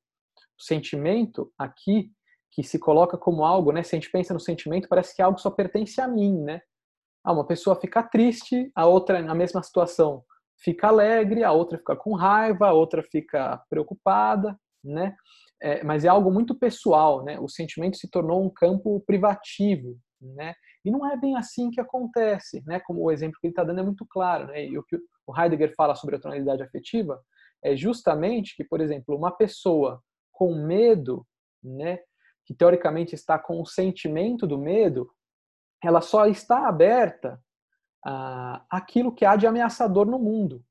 [0.59, 2.11] O sentimento aqui
[2.51, 3.83] que se coloca como algo, né?
[3.83, 6.61] Se a gente pensa no sentimento, parece que algo só pertence a mim, né?
[7.23, 10.23] Ah, uma pessoa fica triste, a outra na mesma situação
[10.57, 15.15] fica alegre, a outra fica com raiva, a outra fica preocupada, né?
[15.61, 17.39] É, mas é algo muito pessoal, né?
[17.39, 20.55] O sentimento se tornou um campo privativo, né?
[20.83, 22.79] E não é bem assim que acontece, né?
[22.79, 24.65] Como o exemplo que ele está dando é muito claro, né?
[24.65, 24.97] E o que
[25.27, 27.21] o Heidegger fala sobre a tonalidade afetiva
[27.63, 31.25] é justamente que, por exemplo, uma pessoa com medo,
[31.63, 31.99] né?
[32.51, 35.09] que teoricamente está com o sentimento do medo,
[35.81, 37.41] ela só está aberta
[38.05, 40.63] a aquilo que há de ameaçador no mundo.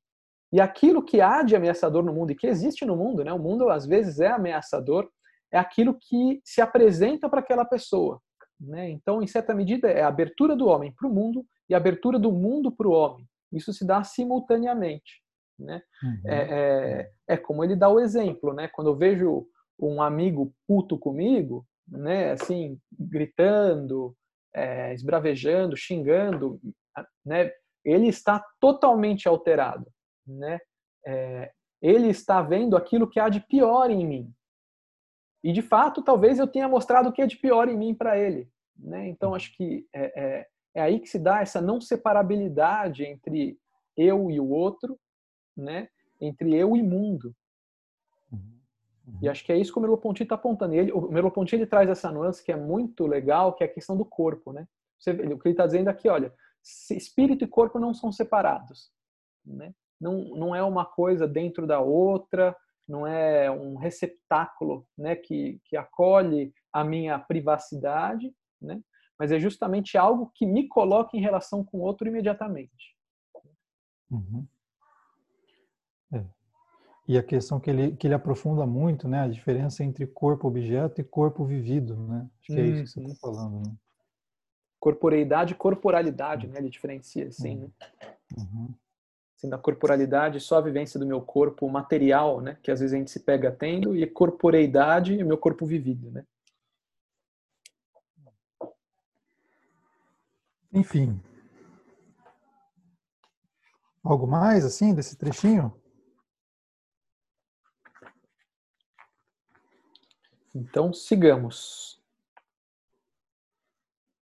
[0.53, 3.33] E aquilo que há de ameaçador no mundo e que existe no mundo, né?
[3.33, 5.09] O mundo às vezes é ameaçador,
[5.53, 8.21] é aquilo que se apresenta para aquela pessoa,
[8.61, 8.91] né?
[8.91, 12.19] Então, em certa medida, é a abertura do homem para o mundo e a abertura
[12.19, 13.27] do mundo para o homem.
[13.53, 15.23] Isso se dá simultaneamente,
[15.59, 15.83] né?
[16.03, 16.31] Uhum.
[16.31, 18.69] É, é, é como ele dá o exemplo, né?
[18.69, 19.47] Quando eu vejo
[19.79, 24.15] um amigo puto comigo, né, assim, gritando,
[24.55, 26.61] é, esbravejando, xingando,
[27.25, 27.51] né,
[27.85, 29.87] ele está totalmente alterado,
[30.39, 30.59] né?
[31.07, 34.35] É, ele está vendo aquilo que há de pior em mim.
[35.43, 38.19] E de fato, talvez eu tenha mostrado o que é de pior em mim para
[38.19, 39.09] ele, né?
[39.09, 43.59] Então acho que é, é, é aí que se dá essa não separabilidade entre
[43.97, 44.99] eu e o outro,
[45.57, 45.89] né?
[46.21, 47.35] Entre eu e mundo,
[49.21, 50.75] e acho que é isso que o Merleau-Ponty está apontando.
[50.75, 53.97] Ele, o Merleau-Ponty ele traz essa nuance que é muito legal, que é a questão
[53.97, 54.69] do corpo, né?
[54.99, 56.33] Você, o que ele está dizendo aqui, olha,
[56.91, 58.93] espírito e corpo não são separados,
[59.45, 59.75] né?
[60.01, 62.57] Não, não é uma coisa dentro da outra,
[62.89, 68.81] não é um receptáculo, né, que, que acolhe a minha privacidade, né?
[69.19, 72.97] Mas é justamente algo que me coloca em relação com o outro imediatamente.
[74.11, 74.47] Uhum.
[76.13, 76.25] É.
[77.07, 79.21] E a questão que ele, que ele aprofunda muito, né?
[79.21, 82.29] A diferença entre corpo-objeto e corpo vivido, né?
[82.41, 83.75] Acho que é isso que você está falando, né?
[84.79, 86.59] Corporeidade e corporalidade, né?
[86.59, 87.69] Ele diferencia, assim, né?
[88.39, 88.75] Uhum.
[89.41, 92.99] Sendo a corporalidade só a vivência do meu corpo material, né, que às vezes a
[92.99, 96.27] gente se pega tendo, e corporeidade é o meu corpo vivido, né?
[100.71, 101.19] Enfim.
[104.05, 105.75] Algo mais assim desse trechinho?
[110.55, 111.99] Então, sigamos.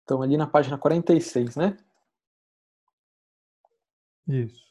[0.02, 1.76] Então, ali na página 46, né?
[4.26, 4.65] Isso.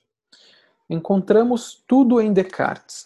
[0.89, 3.05] Encontramos tudo em Descartes,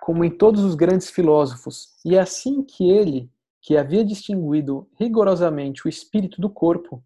[0.00, 3.30] como em todos os grandes filósofos, e é assim que ele,
[3.62, 7.02] que havia distinguido rigorosamente o espírito do corpo,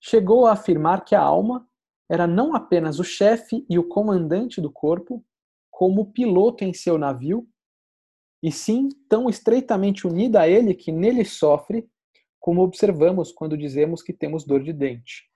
[0.00, 1.68] chegou a afirmar que a alma
[2.08, 5.24] era não apenas o chefe e o comandante do corpo,
[5.70, 7.46] como o piloto em seu navio,
[8.42, 11.88] e sim tão estreitamente unida a ele que nele sofre,
[12.38, 15.30] como observamos quando dizemos que temos dor de dente.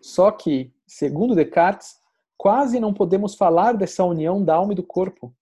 [0.00, 2.01] Só que, segundo Descartes,
[2.42, 5.32] quase não podemos falar dessa união da alma e do corpo.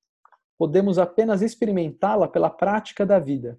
[0.58, 3.58] Podemos apenas experimentá-la pela prática da vida.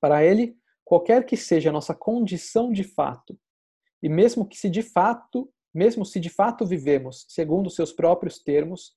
[0.00, 3.36] Para ele, qualquer que seja a nossa condição de fato,
[4.00, 8.92] e mesmo que se de fato, mesmo se de fato vivemos, segundo seus próprios termos,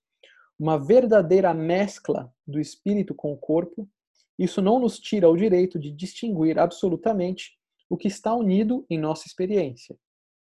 [0.59, 3.89] uma verdadeira mescla do espírito com o corpo,
[4.37, 7.57] isso não nos tira o direito de distinguir absolutamente
[7.89, 9.97] o que está unido em nossa experiência,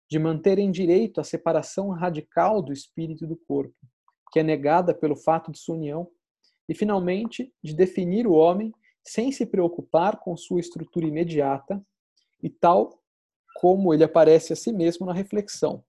[0.09, 3.75] de manter em direito a separação radical do espírito e do corpo,
[4.31, 6.07] que é negada pelo fato de sua união,
[6.67, 11.83] e finalmente de definir o homem sem se preocupar com sua estrutura imediata
[12.41, 13.01] e tal
[13.55, 15.83] como ele aparece a si mesmo na reflexão,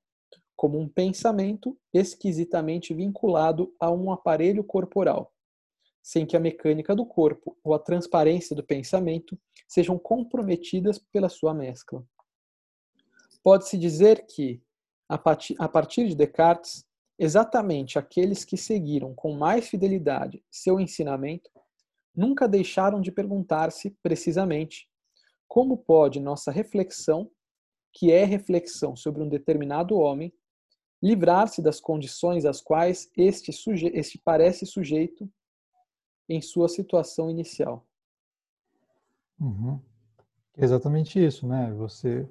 [0.55, 5.33] como um pensamento esquisitamente vinculado a um aparelho corporal,
[6.03, 11.53] sem que a mecânica do corpo ou a transparência do pensamento sejam comprometidas pela sua
[11.53, 12.05] mescla.
[13.47, 14.61] Pode-se dizer que,
[15.09, 15.17] a
[15.69, 16.85] partir de Descartes,
[17.17, 21.49] exatamente aqueles que seguiram com mais fidelidade seu ensinamento
[22.13, 24.89] nunca deixaram de perguntar-se, precisamente,
[25.47, 27.31] como pode nossa reflexão,
[27.93, 30.35] que é reflexão sobre um determinado homem,
[31.01, 35.31] livrar-se das condições às quais este, suje este parece sujeito
[36.29, 37.87] em sua situação inicial.
[39.41, 39.81] Uhum.
[40.59, 41.73] Exatamente isso, né?
[41.75, 42.29] Você,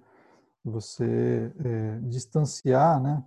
[0.65, 3.23] você é, distanciar, né?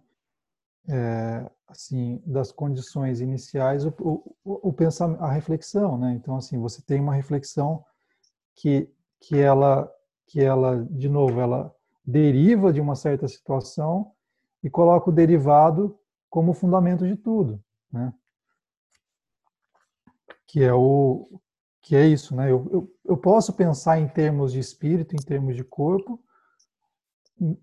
[0.90, 6.12] É, assim, das condições iniciais, o, o, o pensamento, a reflexão, né?
[6.14, 7.84] Então, assim, você tem uma reflexão
[8.56, 9.90] que, que ela,
[10.26, 11.72] que ela, de novo, ela
[12.04, 14.12] deriva de uma certa situação
[14.62, 15.98] e coloca o derivado
[16.30, 18.12] como fundamento de tudo, né?
[20.46, 21.40] Que é o
[21.82, 22.50] que é isso, né?
[22.50, 26.22] Eu, eu, eu posso pensar em termos de espírito, em termos de corpo,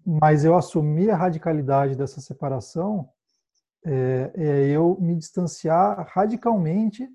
[0.05, 3.09] mas eu assumir a radicalidade dessa separação
[3.83, 7.07] é, é eu me distanciar radicalmente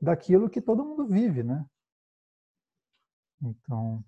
[0.00, 1.64] daquilo que todo mundo vive, né?
[3.42, 4.02] Então,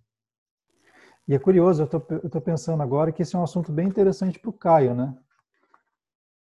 [1.28, 4.48] e é curioso, eu estou pensando agora que esse é um assunto bem interessante para
[4.48, 5.14] o Caio, né?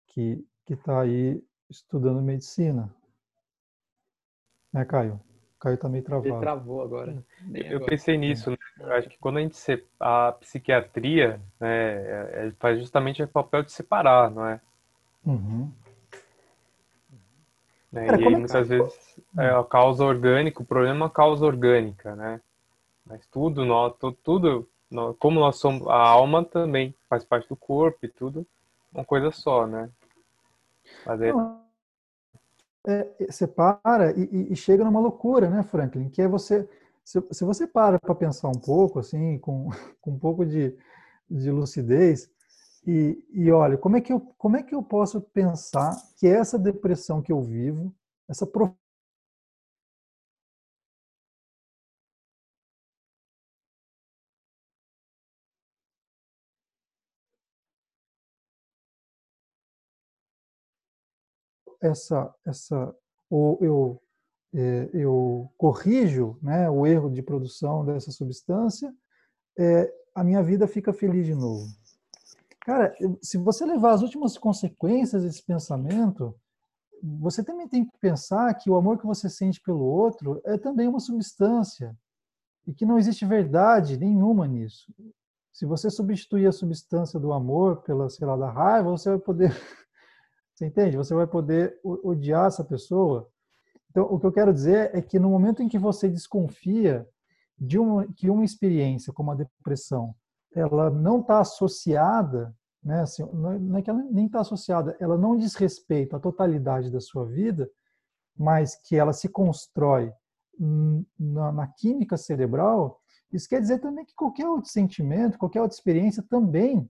[0.08, 2.92] Que está aí estudando medicina.
[4.72, 5.20] Né, Caio?
[5.62, 6.28] O Caio está meio travado.
[6.28, 7.16] Ele travou agora.
[7.54, 7.84] eu agora.
[7.84, 8.56] pensei nisso, né?
[8.80, 9.80] Eu acho que quando a gente se...
[10.00, 14.60] a psiquiatria né, é, é, faz justamente o papel de separar, não é?
[15.24, 15.70] Uhum.
[17.92, 18.06] Né?
[18.06, 21.46] Cara, e aí, é muitas vezes é a causa orgânica, o problema é a causa
[21.46, 22.40] orgânica, né?
[23.06, 23.64] Mas tudo,
[24.24, 24.68] tudo
[25.20, 28.44] como nós somos, a alma também faz parte do corpo e tudo,
[28.92, 29.88] uma coisa só, né?
[31.06, 31.32] Mas é...
[32.86, 36.08] É, você para e, e, chega numa loucura, né, Franklin?
[36.08, 36.68] Que é você,
[37.04, 40.76] se, se você para para pensar um pouco, assim, com, com um pouco de,
[41.30, 42.28] de lucidez,
[42.86, 46.58] e, e olha, como é, que eu, como é que eu posso pensar que essa
[46.58, 47.94] depressão que eu vivo,
[48.28, 48.46] essa
[61.82, 62.94] essa, essa,
[63.28, 64.02] ou eu,
[64.54, 68.94] é, eu corrijo né, o erro de produção dessa substância,
[69.58, 71.66] é, a minha vida fica feliz de novo.
[72.60, 76.34] Cara, se você levar as últimas consequências desse pensamento,
[77.02, 80.86] você também tem que pensar que o amor que você sente pelo outro é também
[80.86, 81.96] uma substância
[82.64, 84.94] e que não existe verdade nenhuma nisso.
[85.52, 89.52] Se você substituir a substância do amor pela, sei lá, da raiva, você vai poder
[90.62, 90.96] você entende?
[90.96, 93.28] Você vai poder odiar essa pessoa.
[93.90, 97.06] Então, o que eu quero dizer é que no momento em que você desconfia
[97.58, 100.14] de uma, que uma experiência como a depressão,
[100.54, 103.00] ela não está associada né?
[103.02, 107.00] Assim, não é que ela nem está associada, ela não diz respeito à totalidade da
[107.00, 107.70] sua vida,
[108.36, 110.12] mas que ela se constrói
[111.18, 113.00] na, na química cerebral,
[113.32, 116.88] isso quer dizer também que qualquer outro sentimento, qualquer outra experiência também,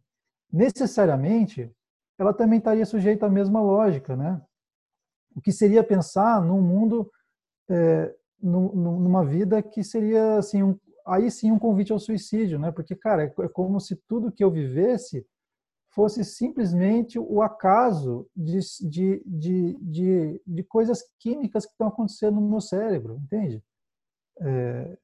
[0.50, 1.70] necessariamente,
[2.18, 4.40] ela também estaria sujeita à mesma lógica, né?
[5.34, 7.10] O que seria pensar num mundo,
[7.70, 12.70] é, numa vida que seria, assim, um, aí sim um convite ao suicídio, né?
[12.70, 15.26] Porque, cara, é, é como se tudo que eu vivesse
[15.94, 18.58] fosse simplesmente o acaso de,
[18.88, 23.62] de, de, de, de coisas químicas que estão acontecendo no meu cérebro, entende?
[24.40, 24.98] É,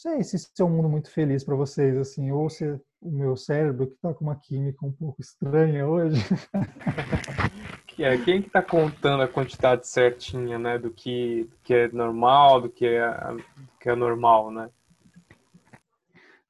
[0.00, 2.64] sei se isso é um mundo muito feliz para vocês, assim, ou se
[3.02, 6.16] o meu cérebro que está com uma química um pouco estranha hoje.
[7.86, 11.88] que é quem que está contando a quantidade certinha, né, do que, do que é
[11.88, 13.44] normal, do que é, do
[13.78, 14.70] que é normal, né?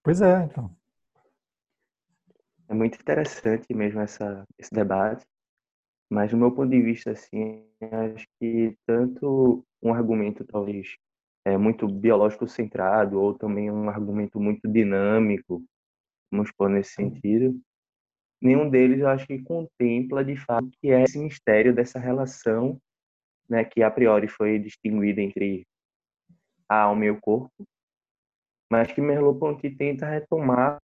[0.00, 0.70] Pois é, então.
[2.68, 5.26] É muito interessante mesmo essa, esse debate,
[6.08, 7.66] mas do meu ponto de vista, assim,
[8.14, 10.96] acho que tanto um argumento talvez
[11.44, 15.64] é muito biológico centrado ou também um argumento muito dinâmico,
[16.30, 17.58] vamos pôr nesse sentido,
[18.40, 22.80] nenhum deles eu acho que contempla de fato que é esse mistério dessa relação,
[23.48, 25.66] né, que a priori foi distinguida entre
[26.68, 27.66] a alma e o corpo,
[28.70, 30.78] mas que Merleau-Ponty tenta retomar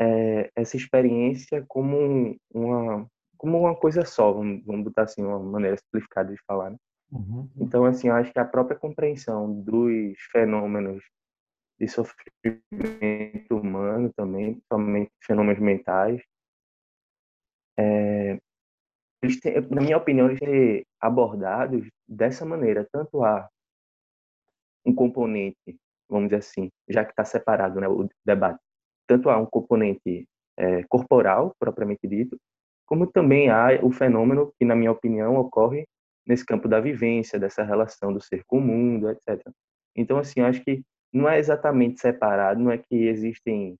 [0.00, 3.06] é, essa experiência como uma
[3.42, 6.70] como uma coisa só, vamos, vamos botar assim uma maneira simplificada de falar.
[6.70, 6.76] Né?
[7.12, 7.48] Uhum.
[7.58, 11.04] Então, assim, eu acho que a própria compreensão dos fenômenos
[11.78, 12.62] de sofrimento
[13.50, 16.22] humano também, principalmente fenômenos mentais,
[17.76, 18.38] é,
[19.42, 22.88] têm, na minha opinião, eles têm abordados dessa maneira.
[22.90, 23.48] Tanto há
[24.86, 28.60] um componente, vamos dizer assim, já que está separado né, o debate,
[29.06, 32.38] tanto há um componente é, corporal, propriamente dito,
[32.86, 35.86] como também há o fenômeno que, na minha opinião, ocorre
[36.26, 39.40] nesse campo da vivência, dessa relação do ser com o mundo, etc.
[39.96, 43.76] Então, assim, acho que não é exatamente separado, não é que existem,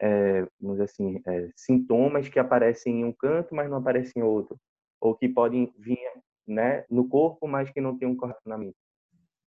[0.00, 4.24] é, vamos dizer assim, é, sintomas que aparecem em um canto, mas não aparecem em
[4.24, 4.56] outro,
[5.00, 5.98] ou que podem vir
[6.46, 8.76] né, no corpo, mas que não tem um correlacionamento.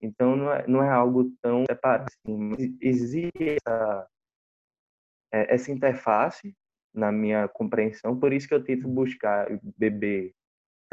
[0.02, 4.08] Então, não é, não é algo tão separado assim, existe essa,
[5.32, 6.56] é, essa interface
[6.94, 9.48] na minha compreensão, por isso que eu tento buscar
[9.78, 10.34] beber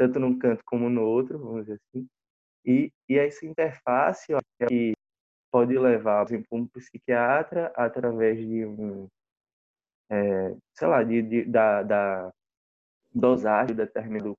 [0.01, 2.07] tanto num canto como no outro, vamos dizer assim.
[2.65, 4.93] E, e essa interface ó, que
[5.51, 9.07] pode levar, por exemplo, um psiquiatra através de um,
[10.09, 12.31] é, sei lá, de, de, da, da
[13.13, 14.35] dosagem de determinado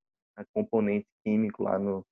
[0.53, 2.05] componente químico lá no,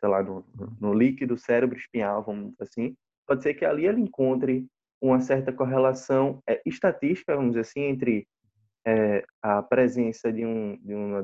[0.00, 0.42] sei lá, no,
[0.80, 4.66] no líquido cérebro espinhal, vamos dizer assim, pode ser que ali ele encontre
[5.02, 8.26] uma certa correlação é, estatística, vamos dizer assim, entre
[8.86, 11.22] é, a presença de, um, de, uma,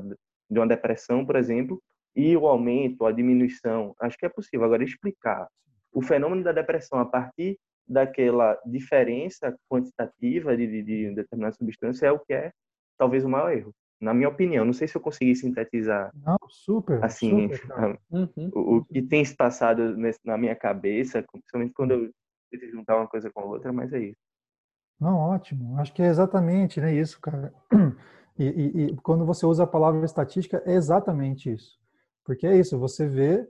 [0.53, 1.81] de uma depressão, por exemplo,
[2.15, 3.95] e o aumento, a diminuição.
[3.99, 4.65] Acho que é possível.
[4.65, 5.47] Agora, explicar
[5.91, 12.11] o fenômeno da depressão a partir daquela diferença quantitativa de, de, de determinada substância é
[12.11, 12.51] o que é
[12.97, 13.73] talvez o maior erro.
[13.99, 16.11] Na minha opinião, não sei se eu consegui sintetizar.
[16.25, 17.03] Não, super.
[17.03, 18.51] Assim, super, uhum.
[18.53, 22.11] o, o, que tem se passado nesse, na minha cabeça, principalmente quando eu
[22.51, 24.19] tento juntar uma coisa com a outra, mas é isso.
[24.99, 25.79] Não, ótimo.
[25.79, 27.53] Acho que é exatamente né, isso, cara.
[28.37, 31.79] E, e, e, quando você usa a palavra estatística, é exatamente isso.
[32.23, 33.47] Porque é isso, você vê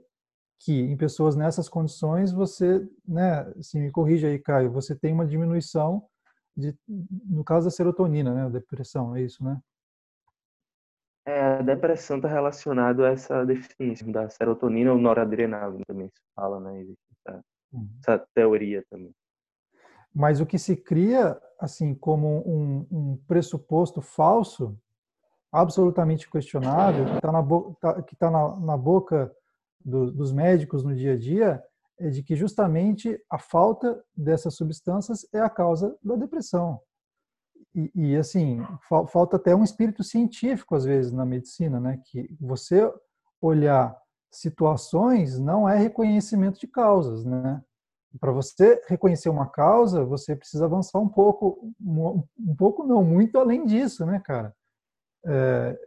[0.60, 5.26] que em pessoas nessas condições, você, né, assim, me corrija aí, Caio, você tem uma
[5.26, 6.06] diminuição,
[6.56, 9.58] de, no caso da serotonina, né, a depressão, é isso, né?
[11.26, 16.60] É, a depressão está relacionada a essa deficiência da serotonina ou noradrenalina também se fala,
[16.60, 16.84] né?
[17.26, 17.88] Essa, uhum.
[17.98, 19.14] essa teoria também.
[20.14, 24.78] Mas o que se cria, assim, como um, um pressuposto falso,
[25.50, 27.42] absolutamente questionável, que está na,
[27.80, 29.34] tá, que tá na, na boca
[29.84, 31.62] do, dos médicos no dia a dia,
[31.98, 36.80] é de que justamente a falta dessas substâncias é a causa da depressão.
[37.74, 42.00] E, e assim, fa falta até um espírito científico, às vezes, na medicina, né?
[42.04, 42.92] Que você
[43.40, 43.96] olhar
[44.30, 47.62] situações não é reconhecimento de causas, né?
[48.18, 53.64] Para você reconhecer uma causa, você precisa avançar um pouco, um pouco não, muito além
[53.64, 54.54] disso, né, cara?
[55.26, 55.78] É,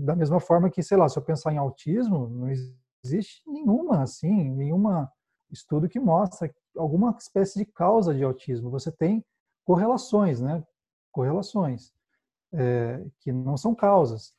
[0.00, 4.50] da mesma forma que, sei lá, se eu pensar em autismo, não existe nenhuma, assim,
[4.50, 5.10] nenhuma
[5.50, 8.70] estudo que mostra alguma espécie de causa de autismo.
[8.70, 9.24] Você tem
[9.64, 10.62] correlações, né?
[11.12, 11.92] Correlações,
[12.52, 14.34] é, que não são causas.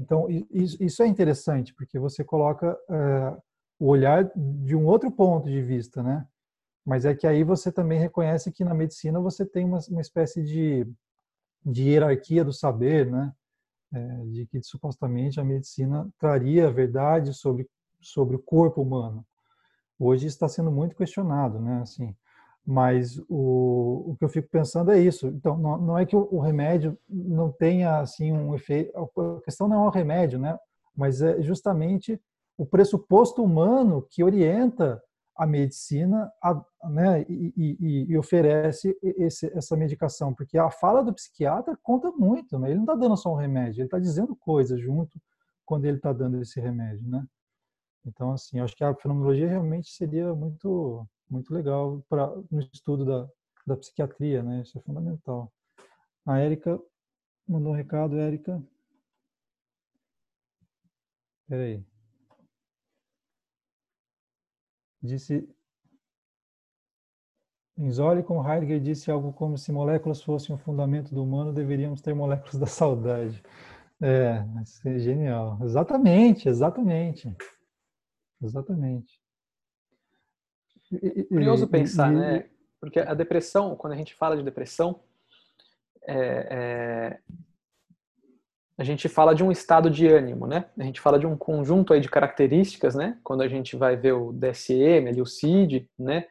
[0.00, 3.36] Então, isso é interessante, porque você coloca é,
[3.78, 6.26] o olhar de um outro ponto de vista, né?
[6.84, 10.42] Mas é que aí você também reconhece que na medicina você tem uma, uma espécie
[10.42, 10.86] de,
[11.64, 13.32] de hierarquia do saber, né?
[13.92, 17.68] é, de que supostamente a medicina traria a verdade sobre
[18.00, 19.24] sobre o corpo humano.
[19.96, 21.82] Hoje está sendo muito questionado, né?
[21.82, 22.16] Assim,
[22.66, 25.28] mas o, o que eu fico pensando é isso.
[25.28, 28.92] Então, não, não é que o, o, remédio não tenha assim um efeito.
[28.98, 30.58] A questão não é o remédio, né?
[30.96, 32.20] Mas é justamente
[32.58, 35.00] o pressuposto humano que orienta
[35.36, 41.12] a medicina a, né, e, e, e oferece esse, essa medicação, porque a fala do
[41.12, 42.68] psiquiatra conta muito, né?
[42.68, 45.20] ele não está dando só um remédio, ele está dizendo coisas junto
[45.64, 47.26] quando ele está dando esse remédio, né?
[48.04, 53.28] Então, assim, acho que a fenomenologia realmente seria muito, muito legal para no estudo da,
[53.66, 54.62] da psiquiatria, né?
[54.62, 55.52] Isso é fundamental.
[56.26, 56.80] A Érica
[57.46, 58.62] mandou um recado, Érica.
[61.44, 61.84] Espera aí.
[65.02, 65.48] Disse
[67.76, 72.14] Inzoli com Heidegger disse algo como se moléculas fossem o fundamento do humano, deveríamos ter
[72.14, 73.42] moléculas da saudade.
[74.00, 74.44] É,
[74.84, 75.58] é genial.
[75.62, 77.34] Exatamente, exatamente.
[78.42, 79.20] Exatamente.
[81.28, 82.50] Curioso pensar, e, né?
[82.80, 85.00] Porque a depressão, quando a gente fala de depressão,
[86.02, 86.16] é,
[86.50, 87.20] é,
[88.82, 90.64] a gente fala de um estado de ânimo, né?
[90.76, 93.16] A gente fala de um conjunto aí de características, né?
[93.22, 96.24] Quando a gente vai ver o DSM, ali o CID, né?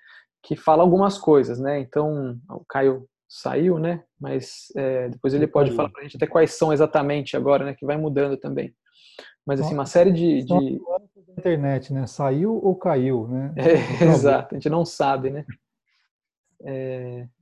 [0.44, 1.80] Que fala algumas coisas, né?
[1.80, 4.04] Então, o Caio saiu, né?
[4.20, 7.74] Mas é, depois ele pode falar para a gente até quais são exatamente agora, né?
[7.74, 8.76] Que vai mudando também.
[9.46, 10.82] Mas assim, uma série de, de...
[11.38, 12.06] internet, né?
[12.06, 13.54] Saiu ou caiu, né?
[14.04, 15.46] É, exato, a gente não sabe, né?
[16.66, 17.28] É...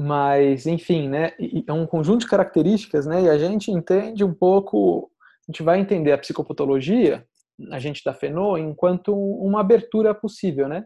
[0.00, 1.32] Mas, enfim, né?
[1.66, 3.22] É um conjunto de características, né?
[3.22, 5.10] E a gente entende um pouco,
[5.46, 7.26] a gente vai entender a psicopatologia,
[7.70, 10.84] a gente da Fenô, enquanto uma abertura possível, né?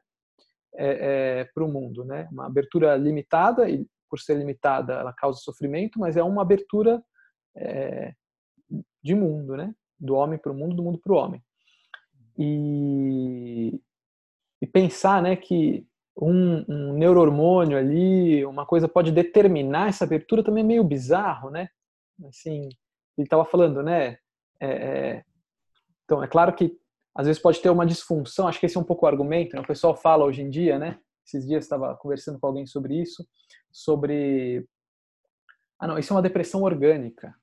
[0.76, 2.28] É, é, para o mundo, né?
[2.32, 7.00] Uma abertura limitada e por ser limitada ela causa sofrimento, mas é uma abertura
[7.56, 8.12] é,
[9.02, 9.72] de mundo, né?
[9.98, 11.42] do homem para o mundo, do mundo para o homem.
[12.36, 13.80] E,
[14.60, 15.86] e, pensar né, que
[16.16, 21.68] um, um neurohormônio ali, uma coisa pode determinar essa abertura também é meio bizarro, né?
[22.28, 22.68] Assim,
[23.16, 24.18] ele estava falando, né?
[24.60, 25.24] É, é,
[26.04, 26.78] então, é claro que
[27.14, 29.62] às vezes pode ter uma disfunção, acho que esse é um pouco o argumento, né?
[29.62, 30.98] o pessoal fala hoje em dia, né?
[31.26, 33.26] Esses dias estava conversando com alguém sobre isso,
[33.72, 34.66] sobre
[35.78, 37.34] ah não, isso é uma depressão orgânica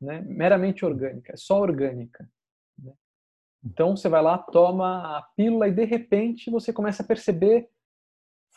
[0.00, 0.22] né?
[0.22, 2.28] meramente orgânica, é só orgânica.
[2.78, 2.92] Né?
[3.64, 7.68] Então você vai lá, toma a pílula e de repente você começa a perceber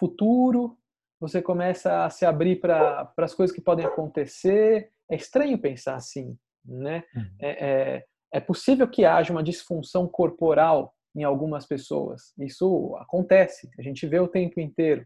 [0.04, 0.78] futuro,
[1.18, 4.91] você começa a se abrir para as coisas que podem acontecer.
[5.10, 7.06] É estranho pensar assim, né?
[7.16, 7.36] Uhum.
[7.39, 12.34] É, é, é possível que haja uma disfunção corporal em algumas pessoas.
[12.38, 15.06] Isso acontece, a gente vê o tempo inteiro.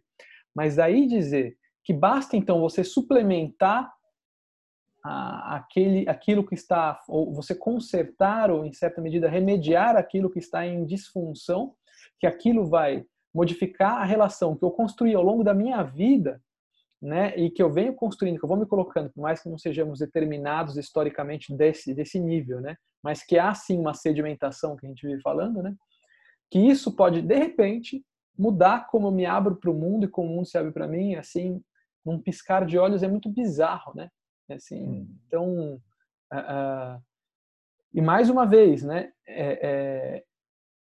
[0.55, 3.93] Mas aí dizer que basta então você suplementar
[5.03, 10.65] aquele, aquilo que está, ou você consertar ou, em certa medida, remediar aquilo que está
[10.65, 11.75] em disfunção,
[12.19, 16.41] que aquilo vai modificar a relação que eu construí ao longo da minha vida,
[17.01, 19.57] né, e que eu venho construindo, que eu vou me colocando, por mais que não
[19.57, 24.89] sejamos determinados historicamente desse, desse nível, né, mas que há sim uma sedimentação que a
[24.89, 25.75] gente vive falando, né,
[26.49, 28.03] que isso pode, de repente,
[28.37, 30.87] mudar como eu me abro para o mundo e como o mundo se abre para
[30.87, 31.61] mim, assim,
[32.05, 34.09] num piscar de olhos é muito bizarro, né?
[34.49, 35.07] Assim, hum.
[35.25, 35.81] Então,
[36.31, 37.03] uh,
[37.93, 40.23] e mais uma vez, né, é, é,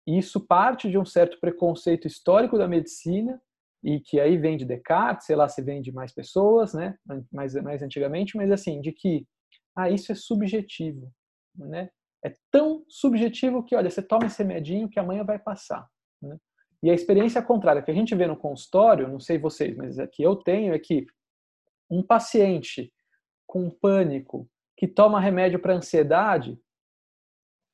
[0.07, 3.41] isso parte de um certo preconceito histórico da medicina
[3.83, 6.97] e que aí vem de Descartes, sei lá se vem de mais pessoas, né,
[7.33, 9.27] mais, mais antigamente, mas assim, de que
[9.77, 11.13] ah, isso é subjetivo,
[11.55, 11.91] né?
[12.25, 15.87] É tão subjetivo que, olha, você toma esse remedinho que amanhã vai passar,
[16.21, 16.37] né?
[16.83, 20.23] E a experiência contrária que a gente vê no consultório, não sei vocês, mas aqui
[20.23, 21.07] eu tenho é que
[21.91, 22.93] um paciente
[23.47, 26.59] com pânico, que toma remédio para ansiedade,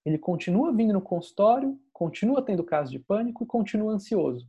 [0.05, 4.48] ele continua vindo no consultório, continua tendo caso de pânico e continua ansioso.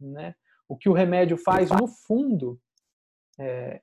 [0.00, 0.36] Né?
[0.68, 2.60] O que o remédio faz, no fundo,
[3.40, 3.82] é,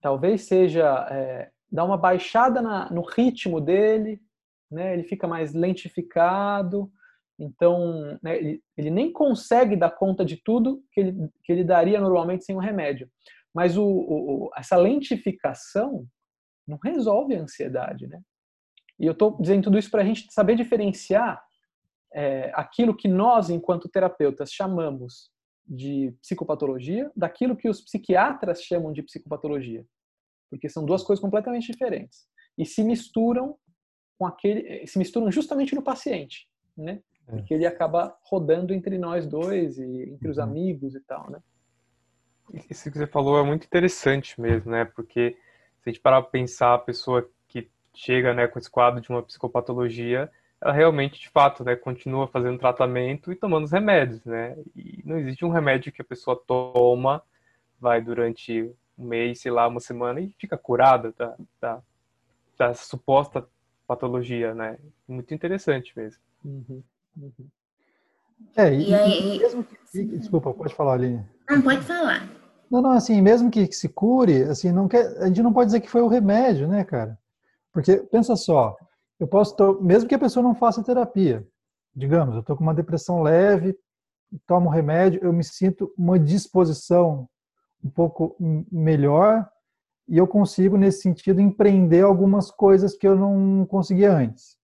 [0.00, 4.20] talvez seja é, dar uma baixada na, no ritmo dele,
[4.68, 4.92] né?
[4.92, 6.90] ele fica mais lentificado,
[7.38, 12.00] então né, ele, ele, nem consegue dar conta de tudo que ele, que ele daria
[12.00, 13.08] normalmente sem o remédio.
[13.54, 16.04] Mas o, o, essa lentificação
[16.66, 18.20] não resolve a ansiedade, né?
[18.98, 21.42] E eu estou dizendo tudo isso para a gente saber diferenciar
[22.12, 25.30] é, aquilo que nós, enquanto terapeutas, chamamos
[25.66, 29.86] de psicopatologia daquilo que os psiquiatras chamam de psicopatologia.
[30.50, 32.26] Porque são duas coisas completamente diferentes.
[32.58, 33.56] E se misturam
[34.18, 34.86] com aquele.
[34.86, 37.00] se misturam justamente no paciente, né?
[37.28, 37.30] É.
[37.30, 40.44] Porque ele acaba rodando entre nós dois e entre os uhum.
[40.44, 41.40] amigos e tal, né?
[42.68, 44.84] Isso que você falou é muito interessante mesmo, né?
[44.84, 45.38] Porque
[45.80, 49.08] se a gente parar para pensar, a pessoa que chega né, com esse quadro de
[49.08, 50.30] uma psicopatologia,
[50.60, 54.56] ela realmente, de fato, né, continua fazendo tratamento e tomando os remédios, né?
[54.76, 57.22] E não existe um remédio que a pessoa toma,
[57.80, 61.82] vai durante um mês, sei lá, uma semana e fica curada da, da,
[62.58, 63.46] da suposta
[63.86, 64.76] patologia, né?
[65.08, 66.20] Muito interessante mesmo.
[66.44, 66.82] Uhum,
[67.16, 67.32] uhum.
[68.56, 71.26] É, e, e aí, mesmo que, desculpa, pode falar, Aline.
[71.48, 72.28] Não, pode falar.
[72.70, 75.80] Não, não, assim, mesmo que se cure, assim, não quer, a gente não pode dizer
[75.80, 77.18] que foi o remédio, né, cara?
[77.72, 78.76] Porque, pensa só,
[79.20, 81.46] eu posso, mesmo que a pessoa não faça terapia,
[81.94, 83.78] digamos, eu estou com uma depressão leve,
[84.46, 87.28] tomo remédio, eu me sinto uma disposição
[87.84, 88.36] um pouco
[88.72, 89.48] melhor
[90.08, 94.56] e eu consigo, nesse sentido, empreender algumas coisas que eu não conseguia antes.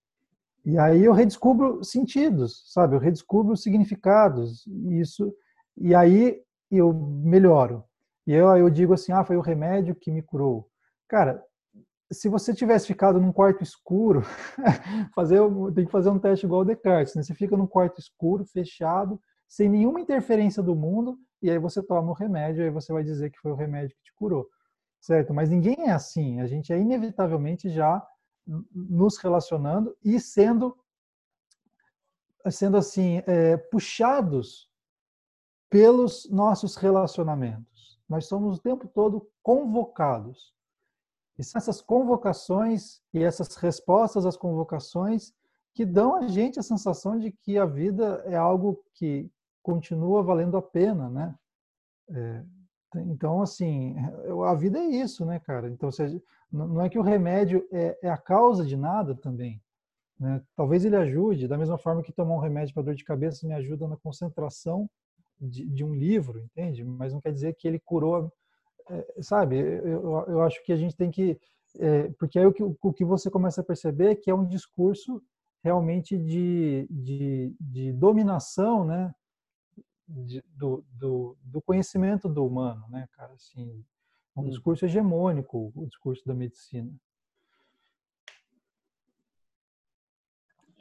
[0.64, 2.96] E aí eu redescubro sentidos, sabe?
[2.96, 4.66] Eu redescubro significados.
[4.90, 5.32] Isso
[5.76, 6.40] e aí
[6.70, 7.84] eu melhoro.
[8.26, 10.68] E eu, eu digo assim, ah, foi o remédio que me curou.
[11.06, 11.40] Cara,
[12.12, 14.22] se você tivesse ficado num quarto escuro,
[15.14, 15.40] fazer,
[15.74, 17.22] tem que fazer um teste igual o Descartes, né?
[17.22, 22.10] Você fica num quarto escuro, fechado, sem nenhuma interferência do mundo, e aí você toma
[22.10, 24.48] o remédio, aí você vai dizer que foi o remédio que te curou,
[25.00, 25.34] certo?
[25.34, 26.40] Mas ninguém é assim.
[26.40, 28.04] A gente é inevitavelmente já
[28.72, 30.76] nos relacionando e sendo
[32.48, 34.70] sendo assim é, puxados
[35.68, 38.00] pelos nossos relacionamentos.
[38.08, 40.54] Nós somos o tempo todo convocados.
[41.38, 45.32] E são essas convocações e essas respostas às convocações
[45.74, 49.30] que dão a gente a sensação de que a vida é algo que
[49.62, 51.34] continua valendo a pena, né?
[52.08, 52.44] É,
[53.08, 53.94] então, assim,
[54.46, 55.68] a vida é isso, né, cara?
[55.68, 56.20] Então, seja,
[56.50, 59.60] não é que o remédio é, é a causa de nada também.
[60.18, 60.40] Né?
[60.54, 63.52] Talvez ele ajude, da mesma forma que tomar um remédio para dor de cabeça me
[63.52, 64.88] ajuda na concentração
[65.38, 66.82] de, de, um livro, entende?
[66.82, 68.32] Mas não quer dizer que ele curou,
[68.88, 69.58] é, sabe?
[69.58, 71.38] Eu, eu, acho que a gente tem que.
[71.78, 74.46] É, porque aí o que, o que você começa a perceber é que é um
[74.46, 75.22] discurso
[75.62, 79.14] realmente de, de, de dominação, né?
[80.08, 83.32] De, do, do, do, conhecimento do humano, né, cara?
[83.32, 83.84] Assim,
[84.36, 84.48] um hum.
[84.48, 86.92] discurso hegemônico, o discurso da medicina.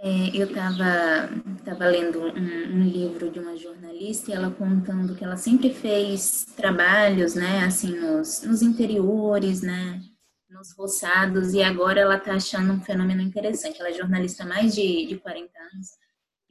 [0.06, 1.28] É, eu estava
[1.66, 6.46] tava lendo um, um, livro de uma jornalista e ela contando que ela sempre fez
[6.56, 10.00] trabalhos, né, assim, nos, nos interiores, né,
[10.48, 13.80] nos roçados, e agora ela está achando um fenômeno interessante.
[13.80, 15.88] Ela é jornalista há mais de, de 40 anos,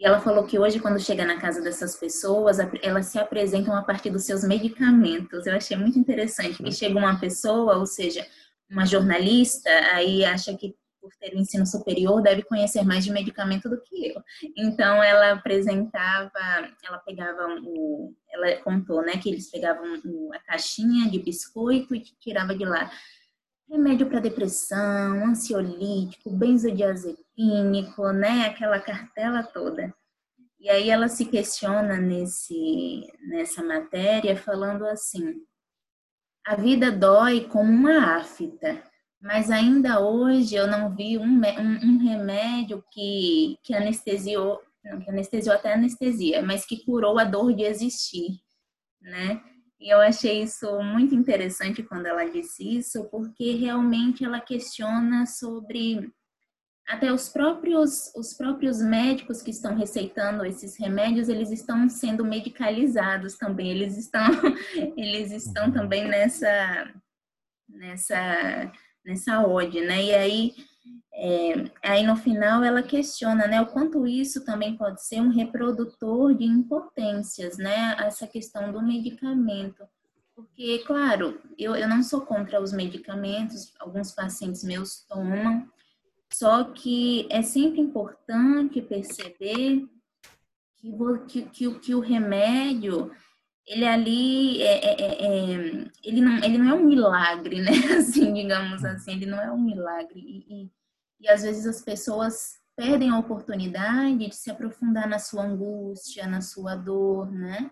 [0.00, 3.84] e ela falou que hoje, quando chega na casa dessas pessoas, elas se apresentam a
[3.84, 5.46] partir dos seus medicamentos.
[5.46, 8.26] Eu achei muito interessante que chega uma pessoa, ou seja,
[8.68, 10.74] uma jornalista, aí acha que
[11.04, 14.22] por ter o ensino superior, deve conhecer mais de medicamento do que eu.
[14.56, 16.30] Então, ela apresentava,
[16.82, 19.84] ela pegava o, ela contou, né, que eles pegavam
[20.32, 22.90] a caixinha de biscoito e tirava de lá
[23.68, 29.94] remédio para depressão, ansiolítico, benzodiazepínico, né, aquela cartela toda.
[30.58, 35.34] E aí ela se questiona nesse nessa matéria falando assim:
[36.46, 38.82] a vida dói como uma afta
[39.24, 45.08] mas ainda hoje eu não vi um, um, um remédio que, que anestesiou, não, que
[45.08, 48.38] anestesiou até anestesia, mas que curou a dor de existir,
[49.00, 49.42] né?
[49.80, 56.12] E eu achei isso muito interessante quando ela disse isso, porque realmente ela questiona sobre
[56.86, 63.38] até os próprios os próprios médicos que estão receitando esses remédios, eles estão sendo medicalizados
[63.38, 64.28] também, eles estão
[64.98, 66.92] eles estão também nessa
[67.66, 68.70] nessa
[69.04, 70.04] nessa ode, né?
[70.04, 70.54] E aí,
[71.12, 76.34] é, aí no final ela questiona, né, o quanto isso também pode ser um reprodutor
[76.34, 77.96] de impotências, né?
[77.98, 79.84] Essa questão do medicamento.
[80.34, 85.68] Porque, claro, eu, eu não sou contra os medicamentos, alguns pacientes meus tomam,
[86.32, 89.88] só que é sempre importante perceber
[90.76, 90.92] que,
[91.28, 93.12] que, que, que o remédio
[93.66, 97.70] ele ali é, é, é, é, ele, não, ele não é um milagre, né?
[97.98, 98.86] Assim, digamos hum.
[98.86, 100.20] assim, ele não é um milagre.
[100.20, 100.70] E, e,
[101.20, 106.40] e, às vezes as pessoas perdem a oportunidade de se aprofundar na sua angústia, na
[106.40, 107.70] sua dor, né?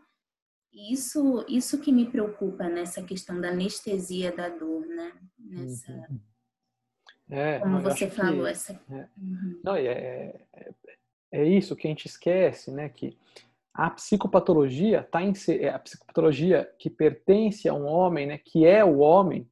[0.72, 5.12] E isso, isso que me preocupa nessa questão da anestesia da dor, né?
[5.38, 6.20] Nessa, uhum.
[7.28, 8.80] é, como você falou, que, essa.
[8.90, 9.61] É, uhum.
[9.62, 9.86] Não, é,
[10.55, 10.74] é,
[11.32, 12.88] é isso que a gente esquece, né?
[12.88, 13.18] Que
[13.75, 18.85] a psicopatologia está em é, a psicopatologia que pertence a um homem, né, que é
[18.85, 19.49] o homem,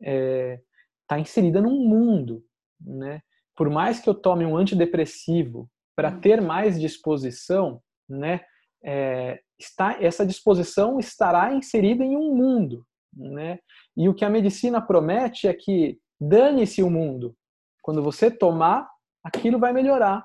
[0.00, 0.60] está é,
[1.06, 2.44] tá inserida num mundo,
[2.80, 3.22] né?
[3.56, 6.20] Por mais que eu tome um antidepressivo para uhum.
[6.20, 8.42] ter mais disposição, né?
[8.84, 13.58] É, está essa disposição estará inserida em um mundo, né?
[13.96, 17.34] E o que a medicina promete é que dane-se o mundo,
[17.82, 18.88] Quando você tomar,
[19.24, 20.24] aquilo vai melhorar.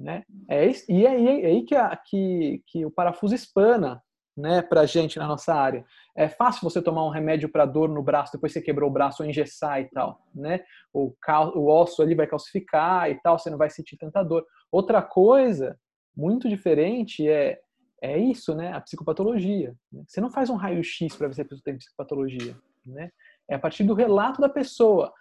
[0.00, 0.22] Né?
[0.48, 4.02] É, e é, aí, é aí que, a, que, que o parafuso espana
[4.36, 5.84] né, para gente na nossa área.
[6.16, 9.22] É fácil você tomar um remédio para dor no braço, depois você quebrou o braço
[9.22, 10.60] ou engessar e tal, né?
[10.92, 14.46] O, cal, o osso ali vai calcificar e tal, você não vai sentir tanta dor.
[14.72, 15.78] Outra coisa
[16.16, 17.60] muito diferente é
[18.02, 18.72] é isso, né?
[18.72, 19.74] A psicopatologia.
[19.92, 20.02] Né?
[20.06, 23.10] Você não faz um raio-x para ver se a pessoa tem psicopatologia, né?
[23.46, 25.12] É a partir do relato da pessoa.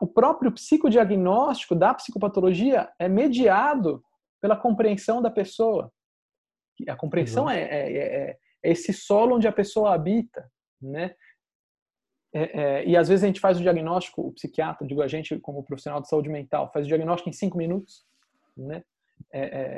[0.00, 4.04] o próprio psicodiagnóstico da psicopatologia é mediado
[4.40, 5.92] pela compreensão da pessoa.
[6.88, 10.48] A compreensão é, é, é, é, esse solo onde a pessoa habita,
[10.80, 11.14] né?
[12.32, 15.38] É, é, e às vezes a gente faz o diagnóstico, o psiquiatra, digo a gente
[15.40, 18.04] como profissional de saúde mental, faz o diagnóstico em cinco minutos,
[18.56, 18.84] né?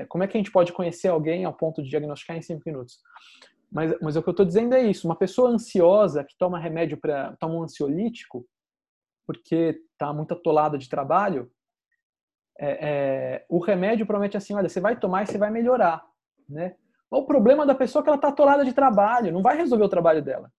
[0.08, 2.98] Como é que a gente pode conhecer alguém ao ponto de diagnosticar em cinco minutos?
[3.72, 6.98] Mas, mas o que eu estou dizendo é isso: uma pessoa ansiosa que toma remédio
[7.00, 8.46] para toma um ansiolítico
[9.26, 11.50] porque está muito atolada de trabalho,
[12.60, 16.04] é, é, o remédio promete assim, olha, você vai tomar e você vai melhorar,
[16.48, 16.76] né?
[17.10, 19.88] O problema da pessoa é que ela está atolada de trabalho, não vai resolver o
[19.88, 20.52] trabalho dela.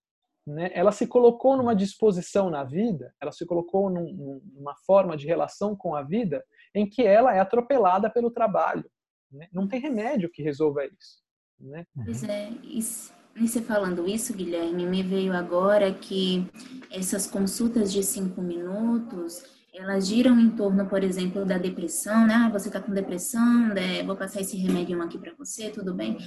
[0.46, 0.70] Né?
[0.74, 5.74] Ela se colocou numa disposição na vida, ela se colocou num, numa forma de relação
[5.74, 6.44] com a vida
[6.74, 8.84] em que ela é atropelada pelo trabalho.
[9.30, 9.46] Né?
[9.50, 11.22] Não tem remédio que resolva isso.
[11.58, 11.86] Né?
[12.04, 16.46] Pois é, isso, você falando isso, Guilherme, me veio agora que
[16.90, 19.42] essas consultas de cinco minutos,
[19.72, 22.34] elas giram em torno, por exemplo, da depressão, né?
[22.34, 24.02] Ah, você está com depressão, né?
[24.02, 26.18] vou passar esse remédio aqui para você, tudo bem?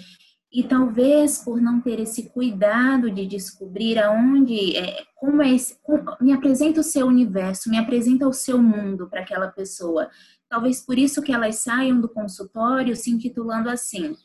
[0.52, 6.04] E talvez por não ter esse cuidado de descobrir aonde, é, como é esse, como,
[6.22, 10.10] me apresenta o seu universo, me apresenta o seu mundo para aquela pessoa.
[10.50, 14.16] Talvez por isso que elas saiam do consultório se intitulando assim: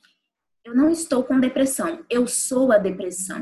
[0.64, 3.40] Eu não estou com depressão, eu sou a depressão.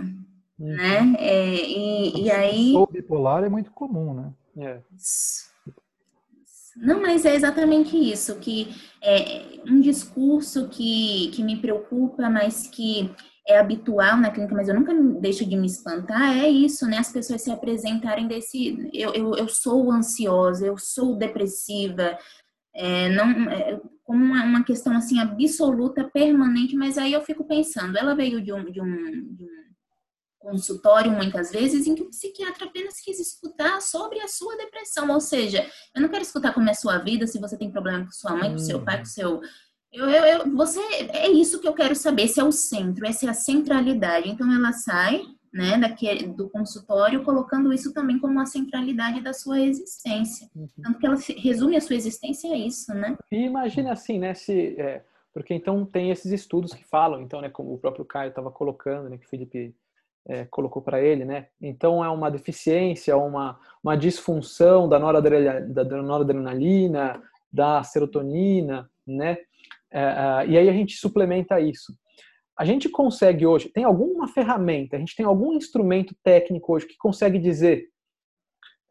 [0.58, 0.76] Uhum.
[0.76, 1.14] Né?
[1.18, 2.74] É, e, e aí.
[2.74, 4.32] O bipolar é muito comum, né?
[4.56, 4.80] É.
[6.80, 8.68] Não, mas é exatamente isso, que
[9.02, 13.10] é um discurso que, que me preocupa, mas que
[13.46, 16.98] é habitual na clínica, mas eu nunca deixo de me espantar, é isso, né?
[16.98, 18.90] As pessoas se apresentarem desse.
[18.92, 22.16] Eu, eu, eu sou ansiosa, eu sou depressiva,
[22.74, 27.98] é, não, é, como uma, uma, questão assim absoluta, permanente, mas aí eu fico pensando,
[27.98, 29.67] ela veio de um, de um, de um
[30.38, 35.20] consultório muitas vezes em que o psiquiatra apenas quis escutar sobre a sua depressão, ou
[35.20, 38.12] seja, eu não quero escutar como é a sua vida, se você tem problema com
[38.12, 39.40] sua mãe, com seu pai, com seu
[39.90, 40.80] eu, eu, eu, você
[41.12, 44.28] é isso que eu quero saber, esse é o centro, essa é a centralidade.
[44.28, 45.22] Então ela sai
[45.52, 50.48] né, daquele, do consultório, colocando isso também como a centralidade da sua existência.
[50.54, 50.68] Uhum.
[50.82, 53.16] Tanto que ela resume a sua existência a isso, né?
[53.32, 57.48] E imagina assim, né, se, é, porque então tem esses estudos que falam, então, né,
[57.48, 59.74] como o próprio Caio estava colocando, né, que o Felipe
[60.28, 66.02] é, colocou para ele, né, então é uma deficiência, uma, uma disfunção da noradrenalina, da
[66.02, 69.38] noradrenalina, da serotonina, né,
[69.90, 71.94] é, é, e aí a gente suplementa isso
[72.58, 76.96] a gente consegue hoje, tem alguma ferramenta, a gente tem algum instrumento técnico hoje que
[76.98, 77.88] consegue dizer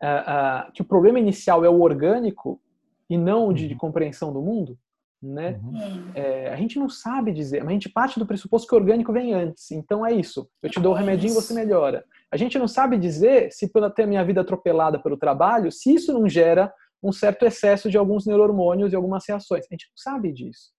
[0.02, 2.62] uh, uh, que o problema inicial é o orgânico
[3.10, 3.80] e não o de, de uhum.
[3.80, 4.80] compreensão do mundo?
[5.22, 5.60] Né?
[5.64, 6.12] Uhum.
[6.14, 9.12] É, a gente não sabe dizer, mas a gente parte do pressuposto que o orgânico
[9.12, 9.72] vem antes.
[9.72, 10.48] Então é isso.
[10.62, 12.06] Eu te dou o remedinho, você melhora.
[12.32, 15.94] A gente não sabe dizer se pela ter a minha vida atropelada pelo trabalho, se
[15.94, 19.66] isso não gera um certo excesso de alguns neurohormônios e algumas reações.
[19.66, 20.72] A gente não sabe disso.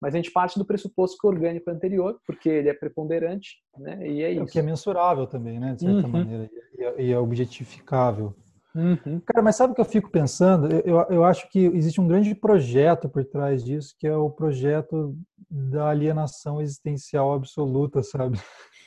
[0.00, 3.58] Mas a gente parte do pressuposto que o orgânico é anterior, porque ele é preponderante,
[3.76, 4.08] né?
[4.08, 4.40] E é isso.
[4.40, 5.74] É o que é mensurável também, né?
[5.74, 6.12] De certa uhum.
[6.12, 8.34] maneira, e é, é objetificável.
[8.74, 9.20] Uhum.
[9.26, 10.68] Cara, mas sabe o que eu fico pensando?
[10.84, 15.16] Eu, eu acho que existe um grande projeto por trás disso, que é o projeto
[15.50, 18.38] da alienação existencial absoluta, sabe?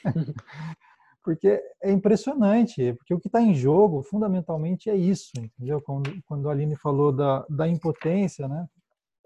[1.24, 5.82] porque é impressionante, porque o que está em jogo, fundamentalmente, é isso, entendeu?
[5.82, 8.68] Quando, quando a Aline falou da, da impotência, né?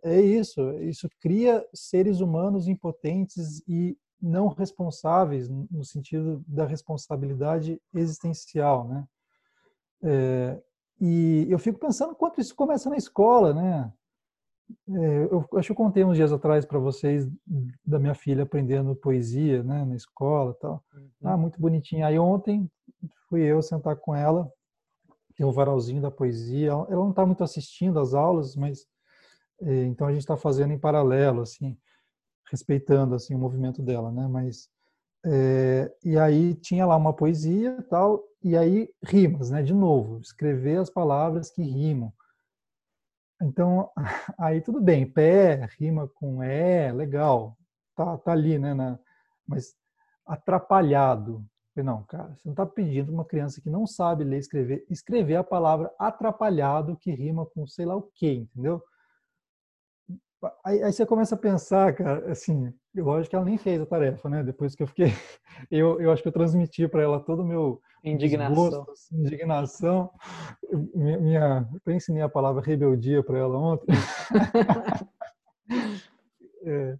[0.04, 8.88] É isso, isso cria seres humanos impotentes e não responsáveis no sentido da responsabilidade existencial,
[8.88, 9.04] né?
[10.04, 10.62] É,
[11.00, 13.94] e eu fico pensando quanto isso começa na escola, né?
[14.90, 17.28] É, eu acho que eu contei uns dias atrás para vocês
[17.86, 20.84] da minha filha aprendendo poesia, né, na escola, tal.
[20.94, 21.10] Uhum.
[21.24, 22.08] Ah, muito bonitinha.
[22.08, 22.70] Aí ontem
[23.30, 24.52] fui eu sentar com ela,
[25.36, 26.72] tem o varalzinho da poesia.
[26.72, 28.86] Ela não está muito assistindo às aulas, mas
[29.62, 31.78] é, então a gente está fazendo em paralelo, assim,
[32.52, 34.28] respeitando assim o movimento dela, né?
[34.28, 34.70] Mas
[35.30, 39.62] é, e aí tinha lá uma poesia tal e aí rimas, né?
[39.62, 42.14] De novo, escrever as palavras que rimam.
[43.42, 43.92] Então
[44.40, 47.58] aí tudo bem, pé rima com é, legal,
[47.96, 48.74] tá, tá ali, né?
[48.74, 48.98] Na,
[49.46, 49.76] mas
[50.26, 54.86] atrapalhado, não, cara, você não está pedindo uma criança que não sabe ler e escrever,
[54.90, 58.82] escrever a palavra atrapalhado que rima com sei lá o quê, entendeu?
[60.64, 64.30] Aí, aí, você começa a pensar, cara, assim, lógico que ela nem fez a tarefa,
[64.30, 64.44] né?
[64.44, 65.08] Depois que eu fiquei,
[65.72, 70.12] eu, eu acho que eu transmiti para ela todo o meu indignação, desgosto, assim, indignação,
[70.96, 73.88] minha, minha, eu ensinei a palavra rebeldia para ela ontem.
[76.64, 76.98] é,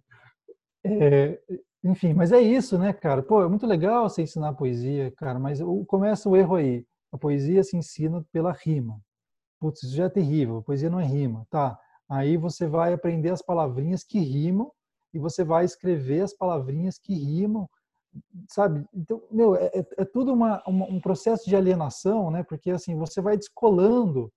[0.84, 1.40] é,
[1.84, 3.22] enfim, mas é isso, né, cara?
[3.22, 6.84] Pô, é muito legal você ensinar poesia, cara, mas começa o erro aí.
[7.12, 9.00] A poesia se ensina pela rima.
[9.60, 10.58] Putz, isso já é terrível.
[10.58, 11.78] A poesia não é rima, tá?
[12.08, 14.70] Aí você vai aprender as palavrinhas que rimam
[15.18, 17.68] e você vai escrever as palavrinhas que rimam,
[18.48, 18.86] sabe?
[18.94, 22.44] Então, meu, é, é, é tudo uma, uma, um processo de alienação, né?
[22.44, 24.32] Porque assim você vai descolando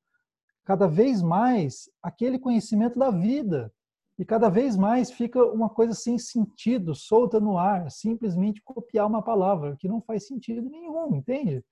[0.66, 3.72] cada vez mais aquele conhecimento da vida
[4.18, 9.22] e cada vez mais fica uma coisa sem sentido, solta no ar, simplesmente copiar uma
[9.22, 11.64] palavra que não faz sentido nenhum, entende?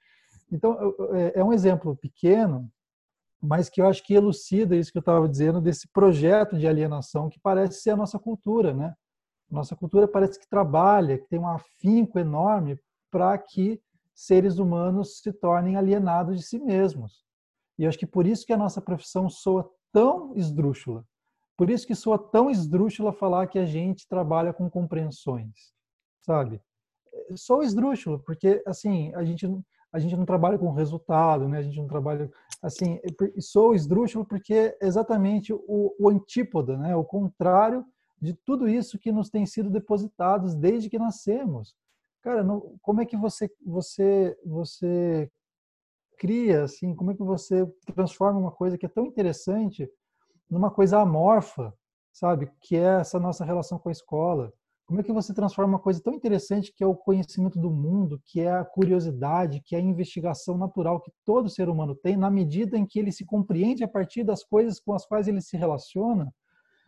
[0.52, 2.72] Então é, é um exemplo pequeno
[3.42, 7.30] mas que eu acho que elucida isso que eu estava dizendo desse projeto de alienação
[7.30, 8.94] que parece ser a nossa cultura, né?
[9.50, 12.80] Nossa cultura parece que trabalha, que tem um afinco enorme
[13.10, 13.82] para que
[14.14, 17.24] seres humanos se tornem alienados de si mesmos.
[17.78, 21.06] E eu acho que por isso que a nossa profissão soa tão esdrúxula.
[21.58, 25.74] Por isso que soa tão esdrúxula falar que a gente trabalha com compreensões,
[26.22, 26.62] sabe?
[27.36, 29.48] Sou esdrúxulo, porque assim, a gente
[29.92, 31.60] a gente não trabalha com resultado, né?
[31.60, 32.30] A gente não trabalha
[32.62, 33.00] assim.
[33.40, 36.96] Sou esdrúxulo porque é exatamente o, o antípoda, né?
[36.96, 37.86] O contrário
[38.22, 41.76] de tudo isso que nos tem sido depositados desde que nascemos.
[42.22, 45.32] Cara, não, como é que você você você
[46.18, 46.94] cria assim?
[46.94, 47.66] Como é que você
[47.96, 49.90] transforma uma coisa que é tão interessante
[50.50, 51.74] numa coisa amorfa,
[52.12, 52.52] sabe?
[52.62, 54.54] Que é essa nossa relação com a escola.
[54.90, 58.20] Como é que você transforma uma coisa tão interessante que é o conhecimento do mundo,
[58.26, 62.28] que é a curiosidade, que é a investigação natural que todo ser humano tem, na
[62.28, 65.56] medida em que ele se compreende a partir das coisas com as quais ele se
[65.56, 66.34] relaciona?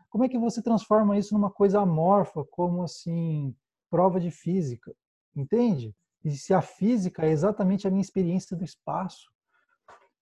[0.09, 3.53] Como é que você transforma isso numa coisa amorfa, como assim,
[3.87, 4.91] prova de física?
[5.35, 5.95] Entende?
[6.25, 9.29] E se a física é exatamente a minha experiência do espaço.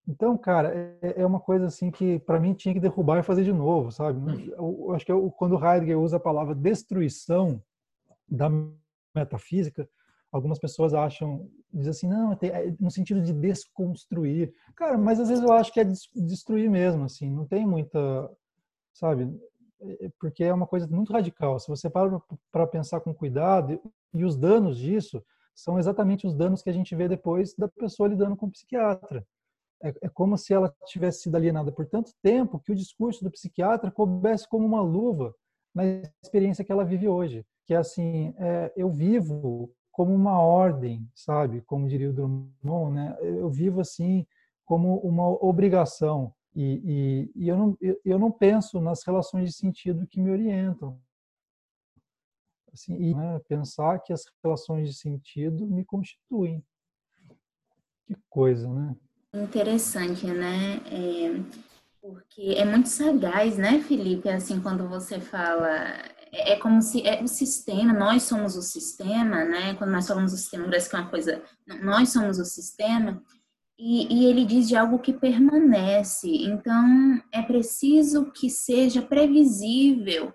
[0.06, 3.46] Então, cara, é, é uma coisa assim que para mim tinha que derrubar e fazer
[3.46, 4.52] de novo, sabe?
[4.52, 7.64] Eu acho que eu, quando Heidegger usa a palavra destruição,
[8.30, 8.50] da
[9.16, 9.90] metafísica,
[10.32, 14.54] algumas pessoas acham, dizem assim, não, é no sentido de desconstruir.
[14.76, 18.30] Cara, mas às vezes eu acho que é destruir mesmo, assim, não tem muita,
[18.94, 19.30] sabe?
[19.82, 21.60] É, porque é uma coisa muito radical.
[21.60, 22.22] Se você para
[22.52, 23.80] para pensar com cuidado,
[24.14, 25.24] e os danos disso
[25.56, 29.26] são exatamente os danos que a gente vê depois da pessoa lidando com o psiquiatra.
[29.82, 33.32] É, é como se ela tivesse sido alienada por tanto tempo que o discurso do
[33.32, 35.34] psiquiatra coubesse como uma luva
[35.74, 35.84] na
[36.22, 41.62] experiência que ela vive hoje que assim é, eu vivo como uma ordem, sabe?
[41.62, 43.16] Como diria o Drummond, né?
[43.22, 44.26] Eu vivo assim
[44.66, 50.08] como uma obrigação e, e, e eu, não, eu não penso nas relações de sentido
[50.08, 51.00] que me orientam.
[52.74, 56.64] Assim, e né, pensar que as relações de sentido me constituem.
[58.08, 58.96] Que coisa, né?
[59.36, 60.82] Interessante, né?
[60.88, 61.40] É,
[62.02, 64.28] porque é muito sagaz, né, Felipe?
[64.28, 69.44] Assim, quando você fala é, é como se é o sistema, nós somos o sistema,
[69.46, 69.74] né?
[69.76, 71.44] Quando nós falamos o sistema, parece que é uma coisa,
[71.82, 73.22] nós somos o sistema,
[73.78, 76.30] e, e ele diz de algo que permanece.
[76.30, 80.34] Então, é preciso que seja previsível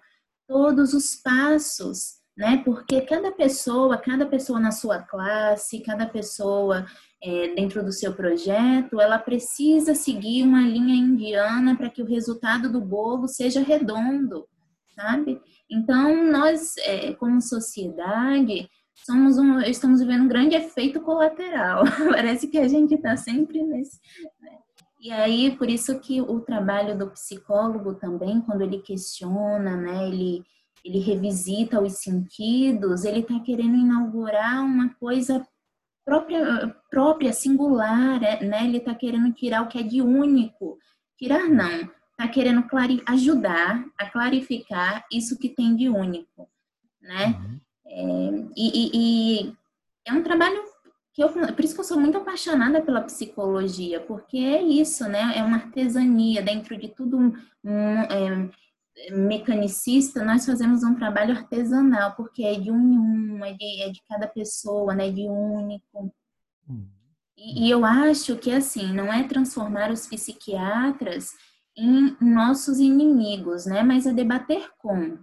[0.48, 2.62] todos os passos, né?
[2.64, 6.86] Porque cada pessoa, cada pessoa na sua classe, cada pessoa
[7.22, 12.72] é, dentro do seu projeto, ela precisa seguir uma linha indiana para que o resultado
[12.72, 14.46] do bolo seja redondo,
[14.94, 15.40] sabe?
[15.70, 21.84] Então, nós, é, como sociedade, somos um, estamos vivendo um grande efeito colateral.
[22.10, 23.98] Parece que a gente está sempre nesse.
[24.40, 24.58] Né?
[25.00, 30.42] E aí, por isso que o trabalho do psicólogo também, quando ele questiona, né, ele,
[30.84, 35.46] ele revisita os sentidos, ele está querendo inaugurar uma coisa
[36.04, 38.64] própria, própria singular, é, né?
[38.64, 40.78] Ele está querendo tirar o que é de único.
[41.18, 42.64] Tirar não, está querendo
[43.06, 46.48] ajudar a clarificar isso que tem de único,
[47.02, 47.26] né?
[47.26, 47.60] Uhum.
[47.86, 49.56] É, e, e, e,
[50.06, 50.62] é um trabalho
[51.12, 55.36] que eu, por isso que eu sou muito apaixonada pela psicologia, porque é isso, né?
[55.36, 57.32] É uma artesania dentro de tudo um,
[57.64, 58.50] um é,
[59.10, 63.90] mecanicista, nós fazemos um trabalho artesanal, porque é de um em um, é de, é
[63.90, 65.10] de cada pessoa, né?
[65.10, 66.12] De único.
[66.68, 66.88] Uhum.
[67.36, 71.32] E, e eu acho que assim, não é transformar os psiquiatras
[71.76, 73.82] em nossos inimigos, né?
[73.82, 75.18] Mas a debater com,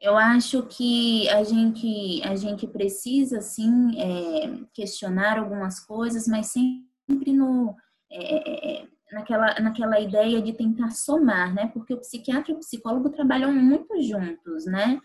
[0.00, 7.32] Eu acho que a gente, a gente precisa, sim, é, questionar algumas coisas, mas sempre
[7.32, 7.74] no,
[8.10, 11.68] é, é, naquela, naquela ideia de tentar somar, né?
[11.74, 15.00] Porque o psiquiatra e o psicólogo trabalham muito juntos, né?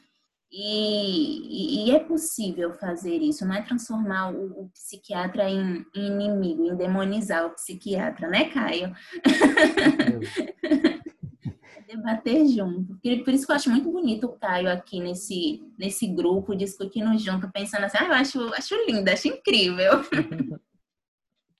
[0.55, 6.67] E, e, é possível fazer isso, não é transformar o, o psiquiatra em, em, inimigo,
[6.67, 8.95] em demonizar o psiquiatra, né, Caio?
[10.61, 12.99] é debater junto.
[13.01, 17.51] Por isso que eu acho muito bonito o Caio aqui nesse, nesse grupo, discutindo junto,
[17.51, 20.03] pensando assim, ah, eu acho, acho lindo, acho incrível.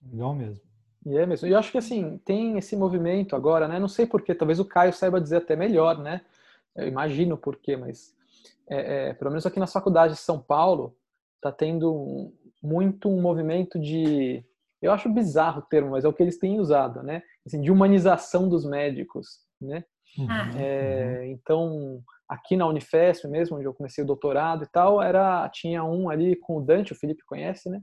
[0.08, 0.62] Legal mesmo.
[1.04, 1.48] E é mesmo.
[1.48, 3.80] E eu acho que assim, tem esse movimento agora, né?
[3.80, 6.20] Não sei porquê, talvez o Caio saiba dizer até melhor, né?
[6.76, 8.14] Eu imagino porquê, mas
[8.68, 10.96] é, é, pelo menos aqui na faculdade de São Paulo,
[11.36, 12.32] está tendo um,
[12.62, 14.44] muito um movimento de.
[14.80, 17.22] Eu acho bizarro o termo, mas é o que eles têm usado, né?
[17.46, 19.84] Assim, de humanização dos médicos, né?
[20.18, 20.26] Uhum.
[20.28, 20.50] Ah.
[20.56, 25.84] É, então, aqui na Unifesp mesmo, onde eu comecei o doutorado e tal, era tinha
[25.84, 27.80] um ali com o Dante, o Felipe conhece, né?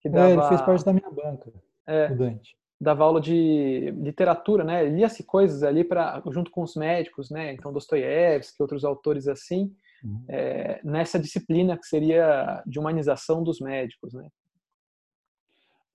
[0.00, 1.52] Que dava, é, ele fez parte da minha banca,
[1.86, 2.56] é, o Dante.
[2.80, 4.84] Dava aula de literatura, né?
[4.84, 7.52] Lia-se coisas ali para junto com os médicos, né?
[7.52, 9.70] Então, Dostoiévski, outros autores assim
[10.04, 10.24] uhum.
[10.28, 14.28] é, nessa disciplina que seria de humanização dos médicos, né?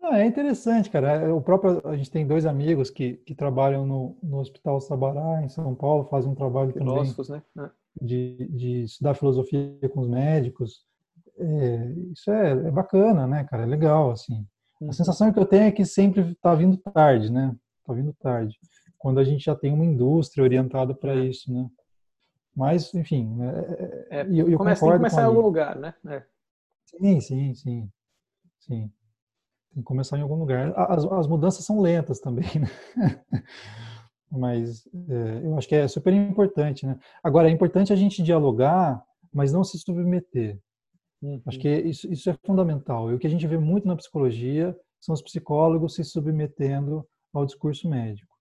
[0.08, 1.14] Ah, é interessante, cara.
[1.14, 5.42] É, o próprio, a gente tem dois amigos que, que trabalham no, no Hospital Sabará,
[5.44, 7.72] em São Paulo, fazem um trabalho Filósofos, também né?
[8.02, 8.06] É.
[8.06, 10.86] de, de estudar filosofia com os médicos.
[11.40, 13.64] É, isso é, é, bacana, né, cara?
[13.64, 14.46] É legal, assim.
[14.80, 14.92] A uhum.
[14.92, 17.56] sensação que eu tenho é que sempre está vindo tarde, né?
[17.80, 18.56] Está vindo tarde.
[19.00, 21.68] Quando a gente já tem uma indústria orientada para isso, né?
[22.56, 23.54] Mas, enfim, né,
[24.10, 25.94] é, eu, eu começa, tem que começar em algum lugar, né?
[26.08, 26.24] É.
[26.86, 27.92] Sim, sim, sim,
[28.60, 28.92] sim.
[29.74, 30.74] Tem que começar em algum lugar.
[30.90, 32.70] As, as mudanças são lentas também, né?
[34.32, 36.98] Mas é, eu acho que é super importante, né?
[37.24, 40.60] Agora, é importante a gente dialogar, mas não se submeter.
[41.22, 41.42] Uhum.
[41.46, 43.12] Acho que isso, isso é fundamental.
[43.12, 47.46] E o que a gente vê muito na psicologia são os psicólogos se submetendo ao
[47.46, 48.36] discurso médico,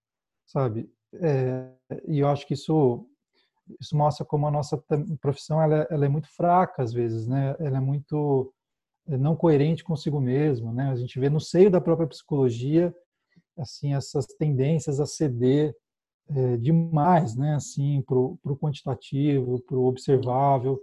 [0.46, 0.90] sabe?
[1.14, 1.70] É,
[2.08, 3.06] e eu acho que isso
[3.80, 4.82] isso mostra como a nossa
[5.20, 7.56] profissão ela, é, ela é muito fraca às vezes, né?
[7.58, 8.52] Ela é muito
[9.08, 10.90] é, não coerente consigo mesma, né?
[10.90, 12.94] A gente vê no seio da própria psicologia
[13.56, 15.74] assim essas tendências a ceder
[16.28, 17.54] é, demais, né?
[17.54, 20.80] Assim para o quantitativo, para o observável.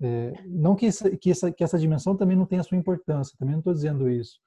[0.00, 3.36] É, não que essa, que, essa, que essa dimensão também não tenha a sua importância,
[3.38, 4.38] também não estou dizendo isso.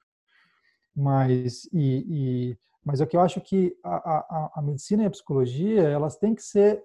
[0.94, 5.10] Mas, e, e, mas é que eu acho que a, a, a medicina e a
[5.10, 6.82] psicologia elas têm que ser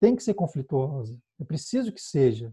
[0.00, 1.16] tem que ser conflituosa.
[1.38, 2.52] É preciso que seja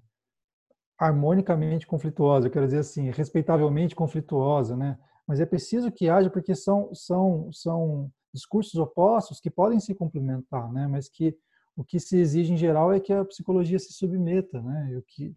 [1.00, 4.98] harmonicamente conflituosa, eu quero dizer assim, respeitavelmente conflituosa, né?
[5.28, 10.72] Mas é preciso que haja porque são são são discursos opostos que podem se complementar,
[10.72, 10.88] né?
[10.88, 11.38] Mas que
[11.76, 14.90] o que se exige em geral é que a psicologia se submeta, né?
[14.92, 15.36] E o que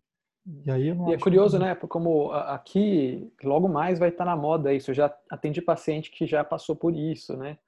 [0.65, 1.65] e aí e é curioso, que...
[1.65, 1.75] né?
[1.75, 4.91] Como aqui logo mais vai estar na moda isso.
[4.91, 7.59] Eu já atendi paciente que já passou por isso, né?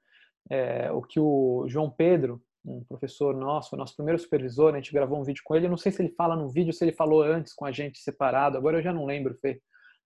[0.49, 5.19] É, o que o João Pedro um professor nosso, nosso primeiro supervisor, a gente gravou
[5.19, 7.21] um vídeo com ele, eu não sei se ele fala no vídeo, se ele falou
[7.21, 9.61] antes com a gente separado, agora eu já não lembro, Fê,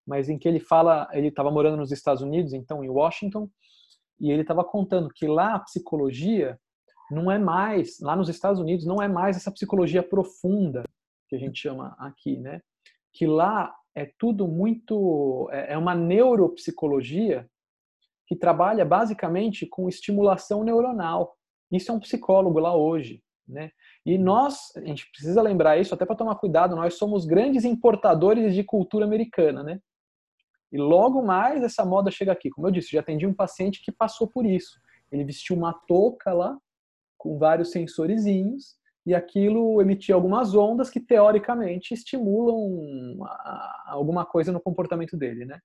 [0.06, 3.50] mas em que ele fala, ele estava morando nos Estados Unidos, então em Washington,
[4.20, 6.60] e ele estava contando que lá a psicologia
[7.12, 10.84] não é mais, lá nos Estados Unidos não é mais essa psicologia profunda
[11.30, 12.62] que a gente chama aqui, né?
[13.14, 17.48] Que lá é tudo muito, é, é uma neuropsicologia
[18.28, 21.37] que trabalha basicamente com estimulação neuronal.
[21.72, 23.72] Isso é um psicólogo lá hoje, né?
[24.06, 28.54] E nós, a gente precisa lembrar isso até para tomar cuidado, nós somos grandes importadores
[28.54, 29.80] de cultura americana, né?
[30.72, 32.50] E logo mais essa moda chega aqui.
[32.50, 34.80] Como eu disse, já atendi um paciente que passou por isso.
[35.12, 36.58] Ele vestiu uma touca lá
[37.18, 43.18] com vários sensorizinhos e aquilo emitia algumas ondas que teoricamente estimulam
[43.86, 45.60] alguma coisa no comportamento dele, né?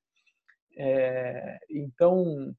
[0.76, 2.54] É, então,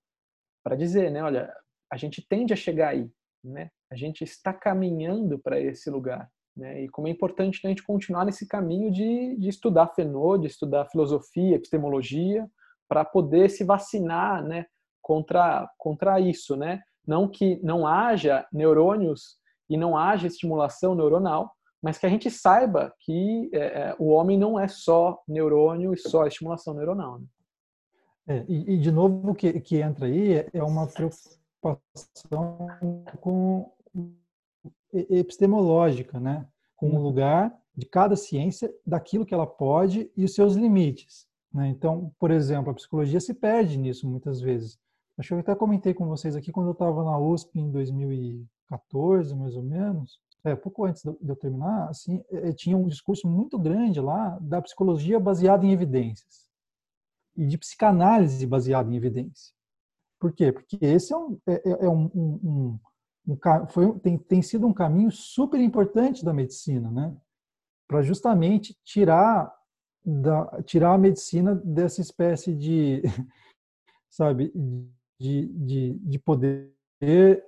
[0.64, 1.52] para dizer, né, olha,
[1.90, 3.10] a gente tende a chegar aí,
[3.44, 3.70] né?
[3.92, 6.84] A gente está caminhando para esse lugar, né?
[6.84, 10.86] E como é importante a gente continuar nesse caminho de, de estudar Fenô, de estudar
[10.86, 12.48] filosofia, epistemologia,
[12.88, 14.66] para poder se vacinar, né?
[15.02, 16.82] Contra contra isso, né?
[17.06, 19.38] Não que não haja neurônios
[19.70, 24.38] e não haja estimulação neuronal, mas que a gente saiba que é, é o homem
[24.38, 27.20] não é só neurônio e só estimulação neuronal.
[27.20, 27.26] Né?
[28.26, 32.68] É, e, e, de novo o que, que entra aí é uma preocupação preocupação
[33.22, 33.72] com
[34.94, 36.48] epistemológica, né?
[36.76, 37.02] com o uhum.
[37.02, 41.28] lugar de cada ciência, daquilo que ela pode e os seus limites.
[41.52, 41.70] Né?
[41.70, 44.78] Então, por exemplo, a psicologia se perde nisso muitas vezes.
[45.18, 49.36] Acho que eu até comentei com vocês aqui quando eu estava na USP em 2014,
[49.36, 50.20] mais ou menos.
[50.44, 54.38] é, pouco antes de eu terminar, assim, é, é, tinha um discurso muito grande lá
[54.42, 56.50] da psicologia baseada em evidências
[57.36, 59.54] e de psicanálise baseada em evidência.
[60.24, 60.54] Por quê?
[60.54, 62.80] Porque esse é um, é, é, é um, um,
[63.28, 67.14] um, um foi, tem, tem sido um caminho super importante da medicina, né?
[67.86, 69.54] Para justamente tirar
[70.06, 73.02] da, tirar a medicina dessa espécie de,
[74.10, 74.54] sabe,
[75.20, 76.74] de, de, de poder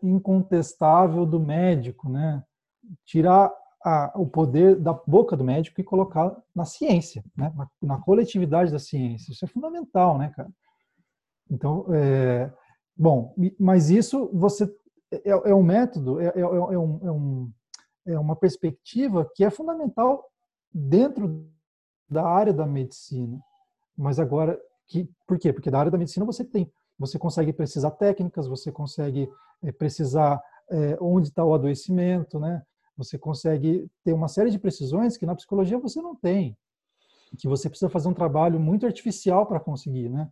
[0.04, 2.44] incontestável do médico, né?
[3.06, 3.54] Tirar
[3.86, 7.54] a, o poder da boca do médico e colocar na ciência, né?
[7.56, 9.32] na, na, coletividade da ciência.
[9.32, 10.50] Isso é fundamental, né, cara?
[11.50, 12.52] Então, é,
[12.96, 14.66] bom, mas isso você
[15.12, 17.52] é, é um método, é, é, é, um, é, um,
[18.08, 20.30] é uma perspectiva que é fundamental
[20.74, 21.48] dentro
[22.10, 23.40] da área da medicina.
[23.98, 25.54] Mas agora, que, por quê?
[25.54, 29.30] Porque da área da medicina você tem, você consegue precisar técnicas, você consegue
[29.64, 32.64] é, precisar é, onde está o adoecimento, né?
[32.98, 36.58] Você consegue ter uma série de precisões que na psicologia você não tem,
[37.38, 40.32] que você precisa fazer um trabalho muito artificial para conseguir, né?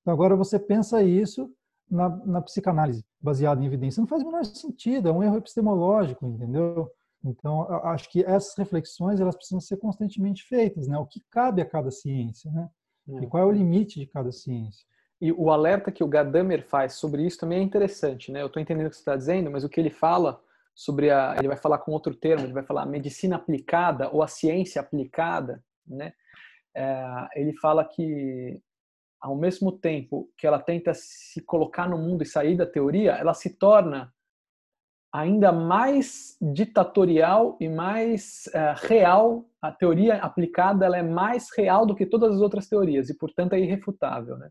[0.00, 1.50] Então agora você pensa isso
[1.90, 6.26] na, na psicanálise baseada em evidência, não faz o menor sentido, é um erro epistemológico,
[6.26, 6.90] entendeu?
[7.24, 10.98] Então acho que essas reflexões elas precisam ser constantemente feitas, né?
[10.98, 12.68] O que cabe a cada ciência, né?
[13.08, 13.26] E é.
[13.26, 14.84] qual é o limite de cada ciência?
[15.20, 18.42] E o alerta que o Gadamer faz sobre isso também é interessante, né?
[18.42, 20.40] Eu estou entendendo o que você está dizendo, mas o que ele fala
[20.74, 24.22] sobre a, ele vai falar com outro termo, ele vai falar a medicina aplicada ou
[24.22, 26.12] a ciência aplicada, né?
[26.76, 28.60] É, ele fala que
[29.20, 33.34] ao mesmo tempo que ela tenta se colocar no mundo e sair da teoria, ela
[33.34, 34.14] se torna
[35.12, 39.48] ainda mais ditatorial e mais é, real.
[39.60, 43.54] A teoria aplicada ela é mais real do que todas as outras teorias e, portanto,
[43.54, 44.50] é irrefutável, né?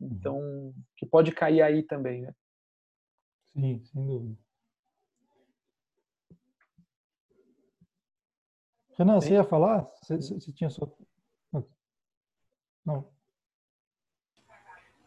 [0.00, 0.08] Uhum.
[0.12, 2.32] Então, que pode cair aí também, né?
[3.52, 4.38] Sim, sem dúvida.
[8.96, 9.90] Renan, você ia falar?
[10.02, 10.90] Você, você tinha só.
[12.84, 13.11] Não.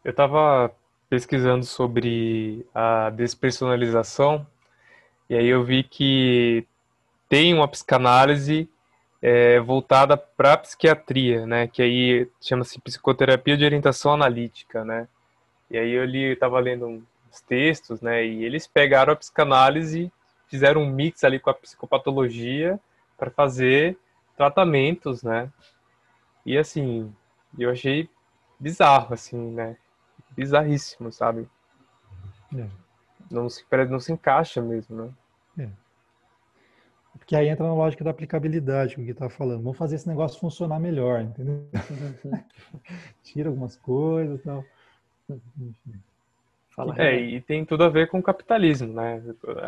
[0.05, 0.71] Eu estava
[1.09, 4.45] pesquisando sobre a despersonalização
[5.27, 6.63] e aí eu vi que
[7.27, 8.69] tem uma psicanálise
[9.19, 11.67] é, voltada para a psiquiatria, né?
[11.67, 15.07] Que aí chama-se psicoterapia de orientação analítica, né?
[15.71, 18.23] E aí eu li, estava lendo uns textos, né?
[18.23, 20.11] E eles pegaram a psicanálise,
[20.47, 22.79] fizeram um mix ali com a psicopatologia
[23.17, 23.97] para fazer
[24.37, 25.51] tratamentos, né?
[26.45, 27.11] E assim,
[27.57, 28.07] eu achei
[28.59, 29.75] bizarro, assim, né?
[30.36, 31.47] Bizarríssimo, sabe?
[32.55, 32.67] É.
[33.31, 35.65] Não se, não se encaixa mesmo, né?
[35.65, 35.69] É.
[37.17, 39.63] Porque aí entra na lógica da aplicabilidade, que o Gui está falando.
[39.63, 41.67] Vamos fazer esse negócio funcionar melhor, entendeu?
[43.23, 44.63] Tira algumas coisas e tal.
[46.69, 49.23] Fala, é, e tem tudo a ver com o capitalismo, né?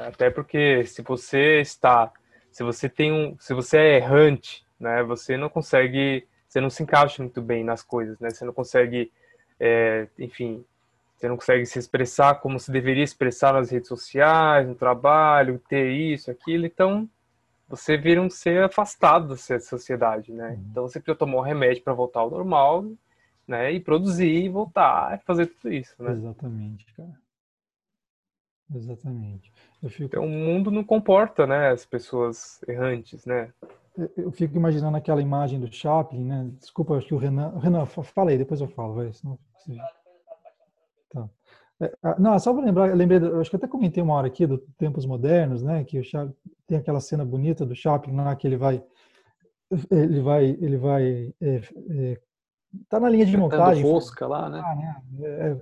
[0.05, 2.11] Até porque se você está,
[2.51, 5.01] se você tem um, se você é errante, né?
[5.03, 8.29] Você não consegue, você não se encaixa muito bem nas coisas, né?
[8.29, 9.09] Você não consegue,
[9.59, 10.63] é, enfim,
[11.15, 15.91] você não consegue se expressar como se deveria expressar nas redes sociais, no trabalho, ter
[15.91, 16.65] isso, aquilo.
[16.65, 17.09] Então,
[17.67, 20.51] você vira um ser afastado da sociedade, né?
[20.51, 20.65] Uhum.
[20.71, 22.85] Então você precisa tomar um remédio para voltar ao normal,
[23.47, 23.71] né?
[23.71, 26.11] E produzir, e voltar, e fazer tudo isso, né?
[26.11, 27.19] Exatamente, cara.
[28.73, 29.51] Exatamente.
[29.89, 30.03] Fico...
[30.03, 31.71] Então o mundo não comporta, né?
[31.71, 33.51] As pessoas errantes, né?
[34.15, 36.49] Eu fico imaginando aquela imagem do Chaplin, né?
[36.59, 37.57] Desculpa, acho que o Renan...
[37.57, 39.11] Renan, fala aí, depois eu falo, vai.
[39.11, 39.39] Senão...
[41.09, 41.29] Tá.
[41.79, 44.27] É, ah, não, só para lembrar, eu lembrei, eu acho que até comentei uma hora
[44.27, 46.33] aqui do Tempos Modernos, né, que o Chaplin,
[46.65, 48.83] tem aquela cena bonita do Chaplin lá que ele vai,
[49.91, 52.19] ele vai, ele vai, é, é,
[52.89, 53.83] tá na linha de montagem.
[53.83, 54.61] Fosca lá, né?
[54.65, 55.01] Ah, né?
[55.23, 55.61] É,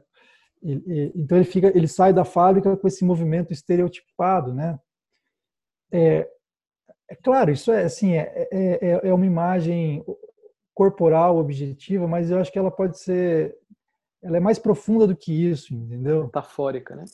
[0.64, 4.80] ele, então ele fica, ele sai da fábrica com esse movimento estereotipado, né?
[5.92, 6.30] É,
[7.10, 10.04] é claro, isso é assim, é, é, é uma imagem
[10.74, 13.56] corporal objetiva, mas eu acho que ela pode ser
[14.26, 16.24] ela é mais profunda do que isso, entendeu?
[16.24, 17.06] Metafórica, né?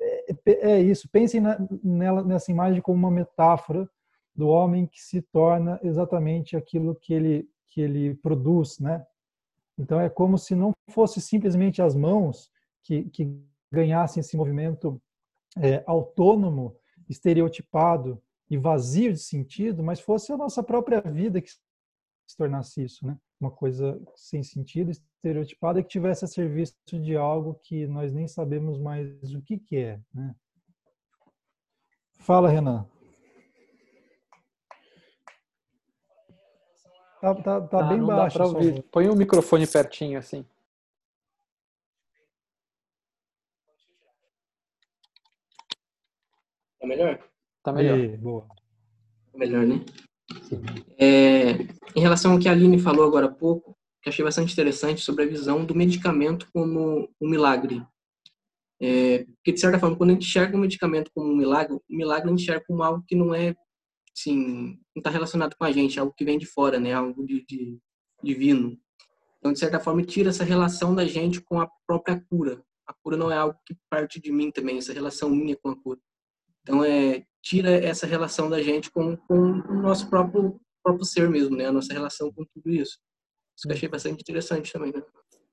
[0.00, 1.08] É, é, é isso.
[1.08, 3.88] Pensem na, nela, nessa imagem como uma metáfora
[4.34, 9.06] do homem que se torna exatamente aquilo que ele que ele produz, né?
[9.78, 12.50] Então é como se não fosse simplesmente as mãos
[12.82, 13.32] que, que
[13.70, 15.00] ganhassem esse movimento
[15.56, 16.76] é, autônomo,
[17.08, 18.20] estereotipado
[18.50, 23.16] e vazio de sentido, mas fosse a nossa própria vida que se tornasse isso, né?
[23.40, 28.78] Uma coisa sem sentido, estereotipada, que tivesse a serviço de algo que nós nem sabemos
[28.78, 30.34] mais o que, que é, né?
[32.18, 32.86] Fala, Renan.
[37.20, 38.38] Tá, tá, tá ah, bem baixo.
[38.90, 40.44] Põe o microfone pertinho assim.
[46.78, 47.30] Tá melhor?
[47.62, 47.98] Tá melhor.
[47.98, 48.48] Ei, boa.
[49.34, 49.84] Melhor, né?
[50.98, 51.52] É,
[51.94, 55.24] em relação ao que a Aline falou agora há pouco, que achei bastante interessante sobre
[55.24, 57.82] a visão do medicamento como um milagre.
[58.80, 61.82] É, porque, de certa forma, quando a gente enxerga o medicamento como um milagre, o
[61.88, 63.54] milagre a gente enxerga como algo que não é,
[64.16, 66.94] assim, não está relacionado com a gente, algo que vem de fora, né?
[66.94, 67.78] Algo de, de
[68.22, 68.78] divino.
[69.38, 72.62] Então, de certa forma, tira essa relação da gente com a própria cura.
[72.86, 75.76] A cura não é algo que parte de mim também, essa relação minha com a
[75.76, 76.00] cura.
[76.70, 81.56] Então, é, tira essa relação da gente com, com o nosso próprio, próprio ser mesmo,
[81.56, 81.66] né?
[81.66, 82.96] A nossa relação com tudo isso.
[83.56, 85.02] Isso que eu achei bastante interessante também, né?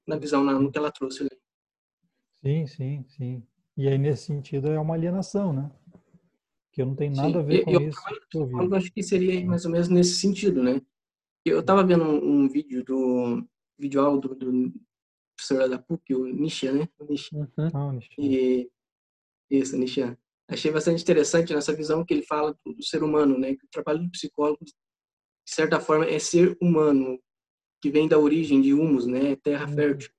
[0.08, 1.32] na visão, na, no que ela trouxe ali.
[2.46, 3.44] Sim, sim, sim.
[3.76, 5.72] E aí, nesse sentido, é uma alienação, né?
[6.72, 7.40] Que eu não tenho nada Sim.
[7.40, 8.00] a ver Eu- com eu, isso.
[8.36, 8.54] eu vi.
[8.54, 10.80] Eu acho que seria mais ou menos nesse sentido, né?
[11.44, 13.44] Eu estava vendo um, um vídeo do
[13.78, 14.72] vídeo áudio do
[15.36, 16.88] professor da PUC, o Nisha, né?
[17.00, 17.36] O Nisha.
[17.36, 17.70] Uhum.
[17.74, 18.00] Ah.
[18.20, 18.70] E
[19.50, 20.18] isso, Nisha.
[20.50, 23.56] Achei bastante interessante nessa visão que ele fala do, ser humano, né?
[23.56, 24.74] Que o trabalho do psicólogo, de
[25.46, 27.20] certa forma, é ser humano,
[27.82, 29.36] que vem da origem de humus, né?
[29.38, 29.76] Terra Uhum.
[29.76, 30.10] fértil.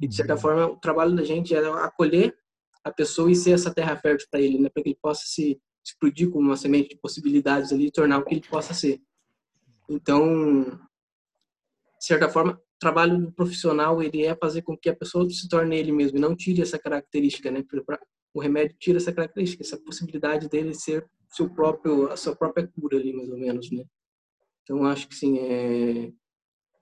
[0.00, 2.36] E de certa forma, o trabalho da gente é acolher
[2.84, 4.68] a pessoa e ser essa terra fértil para ele, né?
[4.68, 8.24] Para que ele possa se explodir como uma semente de possibilidades ali e tornar o
[8.24, 9.00] que ele possa ser.
[9.88, 10.64] Então,
[11.98, 15.48] de certa forma, o trabalho do profissional ele é fazer com que a pessoa se
[15.48, 17.64] torne ele mesmo e não tire essa característica, né?
[18.34, 22.96] O remédio tira essa característica, essa possibilidade dele ser seu próprio, a sua própria cura
[22.98, 23.84] ali, mais ou menos, né?
[24.62, 26.12] Então, acho que sim, é,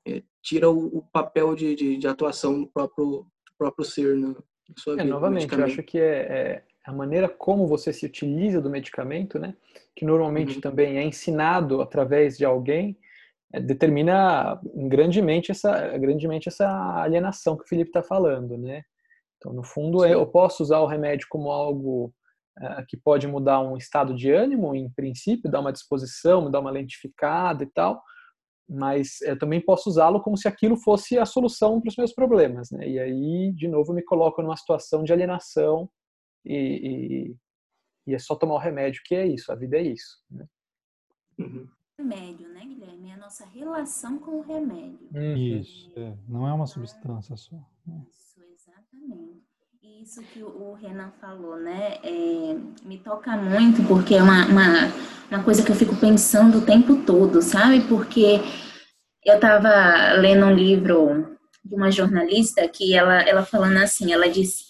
[0.06, 4.28] é, tira o, o papel de, de, de atuação do próprio, do próprio ser na,
[4.28, 4.34] na
[4.76, 5.08] sua É, vida.
[5.08, 9.56] novamente, eu acho que é, é a maneira como você se utiliza do medicamento, né?
[9.96, 10.60] Que normalmente Uhum.
[10.60, 12.98] também é ensinado através de alguém,
[13.52, 16.68] é, determina grandemente essa, grandemente essa
[17.02, 18.82] alienação que o Felipe está falando, né?
[19.40, 20.08] Então, no fundo, Sim.
[20.08, 22.12] eu posso usar o remédio como algo
[22.60, 26.60] eh, que pode mudar um estado de ânimo, em princípio, dar uma disposição, me dar
[26.60, 28.02] uma lentificada e tal,
[28.68, 32.70] mas eu também posso usá-lo como se aquilo fosse a solução para os meus problemas,
[32.70, 32.86] né?
[32.86, 35.90] E aí, de novo, eu me coloco numa situação de alienação
[36.44, 37.36] e, e,
[38.06, 40.22] e é só tomar o remédio que é isso, a vida é isso.
[40.30, 40.46] Né?
[41.38, 41.68] Uhum.
[41.98, 43.10] Remédio, né, Guilherme?
[43.10, 45.08] É a nossa relação com o remédio.
[45.36, 46.16] Isso, é.
[46.28, 47.56] não é uma substância só.
[47.86, 48.06] né?
[48.80, 49.40] Exatamente.
[50.02, 54.92] Isso que o Renan falou, né, é, me toca muito, porque é uma, uma,
[55.30, 57.82] uma coisa que eu fico pensando o tempo todo, sabe?
[57.82, 58.40] Porque
[59.24, 64.64] eu estava lendo um livro de uma jornalista que ela, ela falando assim, ela disse,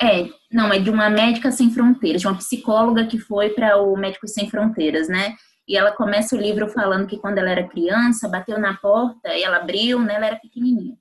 [0.00, 3.96] é, não, é de uma médica sem fronteiras, de uma psicóloga que foi para o
[3.96, 5.36] Médicos Sem Fronteiras, né?
[5.68, 9.44] E ela começa o livro falando que quando ela era criança, bateu na porta e
[9.44, 10.16] ela abriu, né?
[10.16, 10.96] Ela era pequenininha.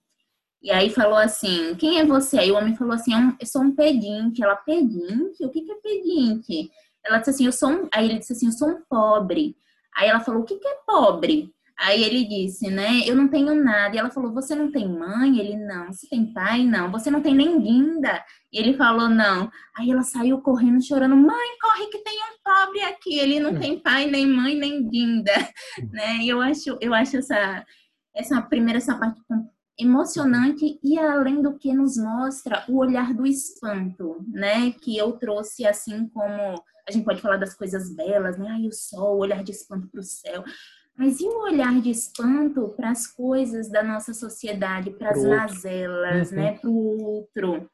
[0.61, 2.37] E aí falou assim, quem é você?
[2.37, 4.43] Aí o homem falou assim, eu sou um pedinte.
[4.43, 5.43] Ela, pedinte?
[5.43, 6.69] O que é pedinte?
[7.03, 7.89] Ela disse assim, eu sou um...
[7.91, 9.55] Aí ele disse assim, eu sou um pobre.
[9.95, 11.51] Aí ela falou, o que que é pobre?
[11.79, 13.95] Aí ele disse, né, eu não tenho nada.
[13.95, 15.39] E ela falou, você não tem mãe?
[15.39, 15.91] Ele, não.
[15.91, 16.63] Você tem pai?
[16.63, 16.91] Não.
[16.91, 18.23] Você não tem nem guinda?
[18.53, 19.49] E ele falou, não.
[19.75, 23.17] Aí ela saiu correndo, chorando, mãe, corre que tem um pobre aqui.
[23.17, 25.33] Ele não tem pai, nem mãe, nem guinda.
[25.91, 26.17] né?
[26.17, 27.65] E eu acho, eu acho essa,
[28.15, 29.19] essa primeira, essa parte
[29.79, 34.71] emocionante e além do que nos mostra o olhar do espanto, né?
[34.71, 36.33] Que eu trouxe assim como
[36.87, 38.47] a gente pode falar das coisas belas, né?
[38.49, 40.43] Ai, o sol, o olhar de espanto para o céu.
[40.97, 46.31] Mas e o olhar de espanto para as coisas da nossa sociedade, para as mazelas,
[46.31, 46.35] Uhum.
[46.37, 46.53] né?
[46.59, 47.69] Para o outro.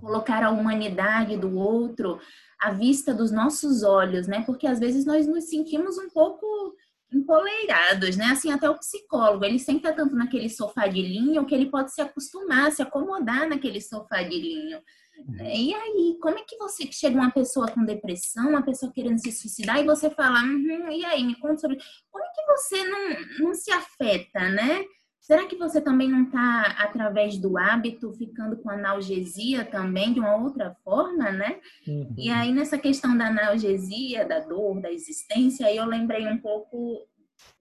[0.00, 2.18] Colocar a humanidade do outro
[2.60, 4.42] à vista dos nossos olhos, né?
[4.44, 6.74] Porque às vezes nós nos sentimos um pouco
[7.12, 8.26] empoleirados, né?
[8.26, 12.00] Assim, até o psicólogo, ele senta tanto naquele sofá de linho que ele pode se
[12.00, 14.80] acostumar, se acomodar naquele sofá de linho.
[15.28, 15.56] né?
[15.56, 19.32] E aí, como é que você chega uma pessoa com depressão, uma pessoa querendo se
[19.32, 21.78] suicidar, e você fala, uhum, e aí, me conta sobre.
[22.10, 24.84] Como é que você não, não se afeta, né?
[25.26, 30.36] Será que você também não está, através do hábito, ficando com analgesia também, de uma
[30.36, 31.58] outra forma, né?
[31.84, 32.14] Uhum.
[32.16, 37.08] E aí, nessa questão da analgesia, da dor, da existência, aí eu lembrei um pouco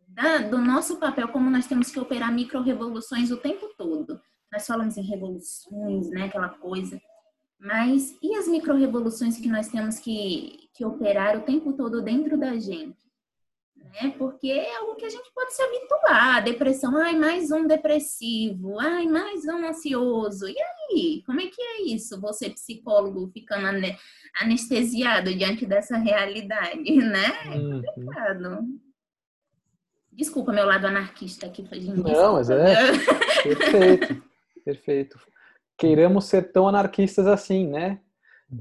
[0.07, 4.21] da- do nosso papel, como nós temos que operar micro-revoluções o tempo todo.
[4.53, 7.01] Nós falamos em revoluções, né, aquela coisa.
[7.59, 12.59] Mas e as micro-revoluções que nós temos que, que operar o tempo todo dentro da
[12.59, 13.04] gente?
[14.01, 14.13] Né?
[14.17, 16.43] Porque é algo que a gente pode se habituar.
[16.43, 20.47] Depressão, ai, mais um depressivo, ai, mais um ansioso.
[20.49, 22.19] E aí, como é que é isso?
[22.19, 23.97] Você, psicólogo, ficando ane-
[24.41, 27.55] anestesiado diante dessa realidade, né?
[27.55, 27.81] Uhum.
[27.81, 28.59] Complicado.
[30.11, 31.65] Desculpa meu lado anarquista aqui.
[31.71, 32.91] Gente, Não, mas é-
[33.43, 34.23] Perfeito,
[34.63, 35.19] perfeito.
[35.77, 37.99] Queiramos ser tão anarquistas assim, né?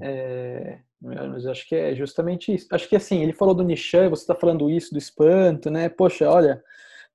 [0.01, 2.67] É, mas acho que é justamente isso.
[2.73, 5.89] Acho que assim, ele falou do Nishan, você está falando isso, do espanto, né?
[5.89, 6.63] Poxa, olha,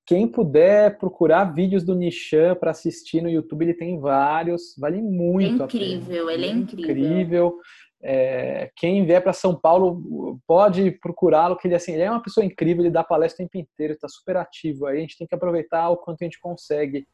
[0.06, 5.64] quem puder procurar vídeos do Nishan para assistir no YouTube, ele tem vários, vale muito.
[5.64, 6.92] É incrível, ele é incrível.
[6.92, 7.58] Incrível.
[8.02, 12.46] É, quem vier para São Paulo pode procurá-lo, que ele, assim, ele é uma pessoa
[12.46, 14.86] incrível, ele dá palestra o tempo inteiro, está super ativo.
[14.86, 17.08] Aí a gente tem que aproveitar o quanto a gente consegue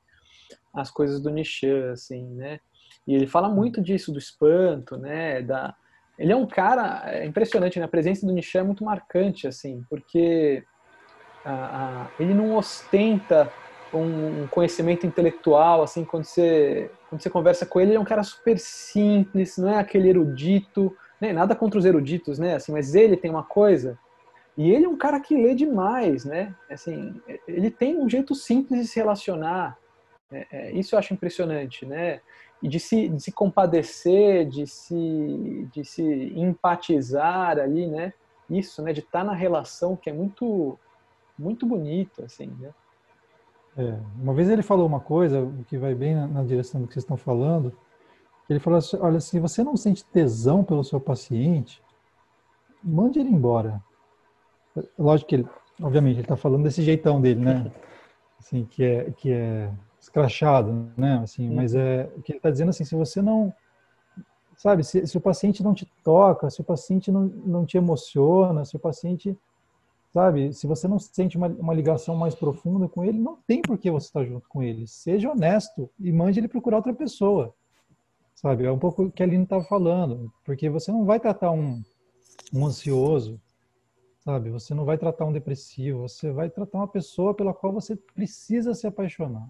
[0.74, 2.60] as coisas do Nishan, assim, né?
[3.08, 5.42] E ele fala muito disso, do espanto, né?
[5.42, 5.76] Da...
[6.18, 7.86] Ele é um cara é impressionante, né?
[7.86, 10.64] A presença do Nishan é muito marcante, assim, porque
[12.20, 13.52] ele não ostenta
[13.94, 18.24] um conhecimento intelectual, assim, quando você, quando você conversa com ele, ele é um cara
[18.24, 21.32] super simples, não é aquele erudito, né?
[21.32, 23.98] nada contra os eruditos, né, assim, mas ele tem uma coisa,
[24.58, 28.82] e ele é um cara que lê demais, né, assim, ele tem um jeito simples
[28.82, 29.78] de se relacionar,
[30.32, 32.20] é, é, isso eu acho impressionante, né,
[32.66, 36.04] e de se, de se compadecer, de se, de se
[36.36, 38.12] empatizar ali, né,
[38.50, 40.76] isso, né, de estar na relação que é muito,
[41.38, 42.74] muito bonito, assim, né.
[43.78, 46.94] É, uma vez ele falou uma coisa que vai bem na, na, direção do que
[46.94, 47.72] vocês estão falando.
[48.50, 51.84] Ele falou assim: olha, se você não sente tesão pelo seu paciente,
[52.82, 53.84] mande ele embora.
[54.98, 55.48] Lógico que ele,
[55.82, 57.72] obviamente, ele está falando desse jeitão dele, né?
[58.40, 59.70] Assim, que é que é
[60.06, 61.20] escrachado, né?
[61.24, 63.54] Assim, mas é o que ele está dizendo assim: se você não
[64.56, 68.64] sabe, se, se o paciente não te toca, se o paciente não, não te emociona,
[68.64, 69.38] se o paciente
[70.14, 70.54] Sabe?
[70.54, 73.92] Se você não sente uma, uma ligação mais profunda com ele, não tem por que
[73.92, 74.88] você estar junto com ele.
[74.88, 77.54] Seja honesto e mande ele procurar outra pessoa.
[78.34, 78.64] Sabe?
[78.64, 80.32] É um pouco o que a Aline estava falando.
[80.46, 81.84] Porque você não vai tratar um,
[82.54, 83.38] um ansioso,
[84.22, 84.50] sabe?
[84.52, 86.08] Você não vai tratar um depressivo.
[86.08, 89.50] Você vai tratar uma pessoa pela qual você precisa se apaixonar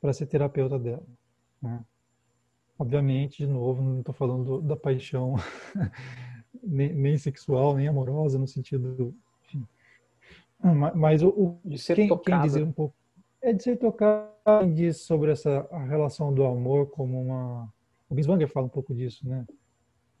[0.00, 1.06] para ser terapeuta dela.
[1.60, 1.84] Né?
[2.78, 5.36] Obviamente, de novo, não estou falando da paixão
[6.62, 9.14] nem, nem, sexual, nem amorosa, no sentido
[10.60, 12.94] ah, mas o, de ser quem, quem dizer um pouco
[13.42, 14.34] é de ser tocado
[14.74, 17.72] diz sobre essa a relação do amor como uma
[18.08, 19.44] o Binswanger fala um pouco disso, né?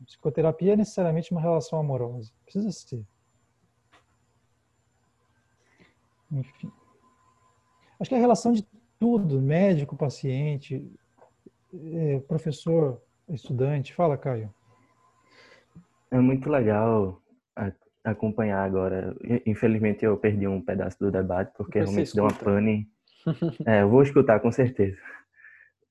[0.04, 3.02] Psicoterapia é necessariamente uma relação amorosa, precisa ser.
[6.30, 6.70] Enfim,
[7.98, 8.66] acho que a relação de
[8.98, 10.84] tudo, médico, paciente,
[11.74, 14.52] é, professor, estudante, fala, Caio.
[16.10, 17.20] É muito legal
[18.04, 19.16] acompanhar agora.
[19.44, 22.88] Infelizmente eu perdi um pedaço do debate porque realmente deu uma pane.
[23.66, 24.96] É, eu vou escutar com certeza.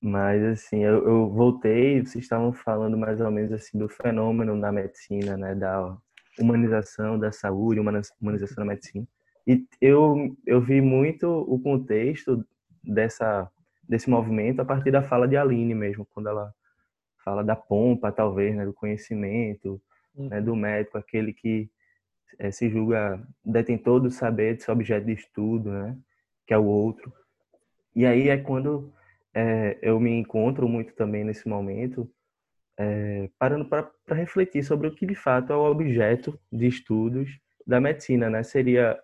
[0.00, 4.72] Mas assim, eu, eu voltei, vocês estavam falando mais ou menos assim do fenômeno da
[4.72, 5.94] medicina, né, da
[6.38, 9.06] humanização da saúde, humanização da medicina.
[9.46, 12.42] E eu eu vi muito o contexto
[12.86, 13.50] dessa
[13.88, 16.52] desse movimento a partir da fala de Aline mesmo, quando ela
[17.24, 19.80] fala da pompa, talvez, né, do conhecimento,
[20.16, 20.28] uhum.
[20.28, 21.70] né, do médico, aquele que
[22.38, 25.96] é, se julga detentor do saber desse objeto de estudo, né?
[26.46, 27.12] que é o outro.
[27.94, 28.92] E aí é quando
[29.34, 32.10] é, eu me encontro muito também nesse momento,
[32.78, 37.80] é, parando para refletir sobre o que de fato é o objeto de estudos da
[37.80, 38.42] medicina, né?
[38.42, 39.00] Seria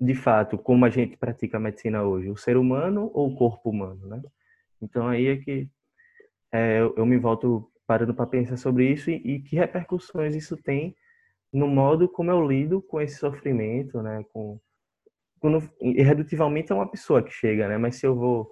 [0.00, 3.70] de fato como a gente pratica a medicina hoje, o ser humano ou o corpo
[3.70, 4.22] humano, né?
[4.80, 5.68] Então aí é que
[6.52, 10.94] é, eu, me volto parando para pensar sobre isso e, e que repercussões isso tem
[11.52, 14.24] no modo como eu lido com esse sofrimento, né?
[14.32, 14.58] Com,
[15.38, 17.78] quando, irredutivelmente é uma pessoa que chega, né?
[17.78, 18.50] Mas se eu vou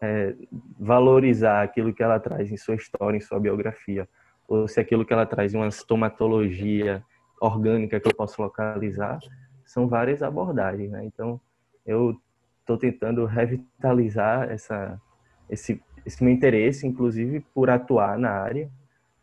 [0.00, 0.34] é,
[0.78, 4.08] valorizar aquilo que ela traz em sua história, em sua biografia,
[4.46, 7.02] ou se aquilo que ela traz em uma estomatologia
[7.40, 9.18] orgânica que eu posso localizar,
[9.64, 11.04] são várias abordagens, né?
[11.04, 11.40] Então,
[11.86, 12.16] eu
[12.60, 15.00] estou tentando revitalizar essa,
[15.48, 18.70] esse, esse meu interesse, inclusive, por atuar na área,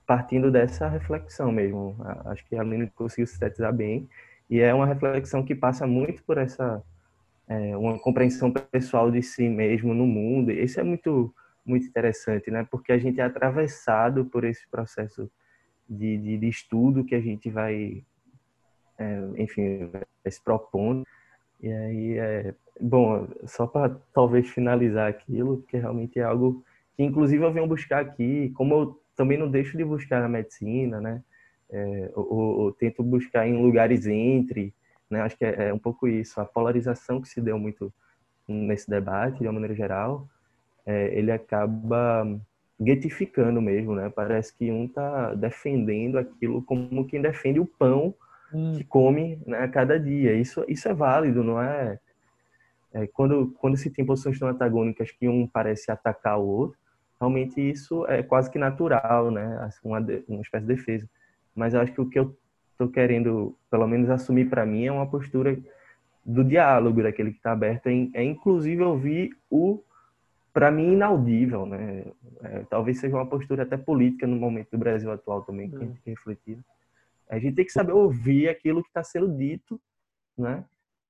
[0.06, 1.96] partindo dessa reflexão mesmo.
[2.26, 4.08] Acho que a Aline conseguiu sintetizar bem.
[4.50, 6.84] E é uma reflexão que passa muito por essa
[7.48, 10.52] é, uma compreensão pessoal de si mesmo no mundo.
[10.52, 11.34] Isso é muito
[11.66, 12.68] muito interessante, né?
[12.70, 15.30] Porque a gente é atravessado por esse processo
[15.88, 18.04] de, de, de estudo que a gente vai,
[19.02, 21.06] é, enfim, vai se propondo.
[21.61, 26.64] E aí, é, bom, só para talvez finalizar aquilo, porque realmente é algo
[26.95, 30.99] que, inclusive, eu venho buscar aqui, como eu também não deixo de buscar na medicina,
[30.99, 31.23] né?
[31.69, 34.73] É, ou, ou, tento buscar em lugares entre,
[35.10, 35.22] né?
[35.22, 37.94] Acho que é, é, um pouco isso, a polarização que se deu muito
[38.48, 40.28] nesse debate, de uma maneira geral,
[40.86, 42.28] é, ele acaba
[42.82, 44.10] guetificando mesmo, né?
[44.10, 48.14] Parece que um está defendendo aquilo como quem defende o pão
[48.53, 48.73] hum.
[48.78, 50.34] que come né, a cada dia.
[50.34, 51.99] Isso, isso é válido, não é?
[52.94, 56.78] é quando, quando se tem posições tão antagônicas que um parece atacar o outro,
[57.19, 59.60] realmente isso é quase que natural, né?
[59.61, 61.07] Assim, uma, uma espécie de defesa.
[61.56, 62.36] Mas eu acho que o que eu
[62.72, 65.57] estou querendo, pelo menos, assumir para mim é uma postura
[66.26, 69.84] do diálogo, daquele que está aberto, é, é inclusive ouvir o,
[70.53, 72.06] para mim, inaudível, né?
[72.44, 75.80] É, talvez seja uma postura até política no momento do Brasil atual também, que a
[75.80, 76.57] gente tem que refletir.
[77.32, 79.80] A gente tem que saber ouvir aquilo que está sendo dito,
[80.38, 80.66] né?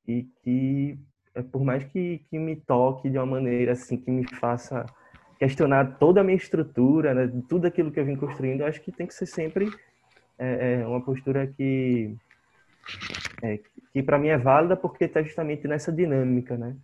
[0.08, 1.00] E que,
[1.34, 4.86] é, por mais que, que me toque de uma maneira assim, que me faça
[5.40, 7.42] questionar toda a minha estrutura, né?
[7.50, 9.68] tudo aquilo que eu vim construindo, eu acho que tem que ser sempre
[10.38, 12.16] é, é uma postura que,
[13.42, 13.60] é,
[13.92, 16.76] que para mim é válida porque está justamente nessa dinâmica, né?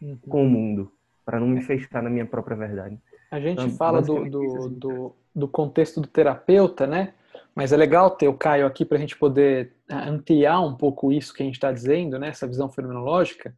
[0.00, 0.18] Uhum.
[0.28, 0.92] Com o mundo,
[1.24, 2.96] para não me fechar na minha própria verdade.
[3.28, 7.14] A gente então, fala do, do, do, do contexto do terapeuta, né?
[7.54, 11.12] Mas é legal ter o Caio aqui para a gente poder ah, ampliar um pouco
[11.12, 12.28] isso que a gente está dizendo, né?
[12.28, 13.54] Essa visão fenomenológica,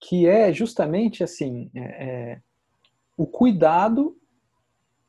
[0.00, 2.40] que é justamente assim, é, é,
[3.16, 4.16] o cuidado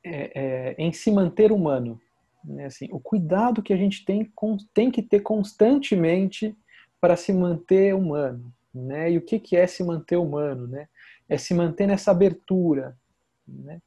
[0.03, 1.99] é, é em se manter humano.
[2.43, 2.65] Né?
[2.65, 4.31] Assim, o cuidado que a gente tem,
[4.73, 6.55] tem que ter constantemente
[6.99, 8.53] para se manter humano.
[8.73, 9.11] Né?
[9.11, 10.67] E o que, que é se manter humano?
[10.67, 10.87] Né?
[11.27, 12.97] É se manter nessa abertura,
[13.47, 13.81] né?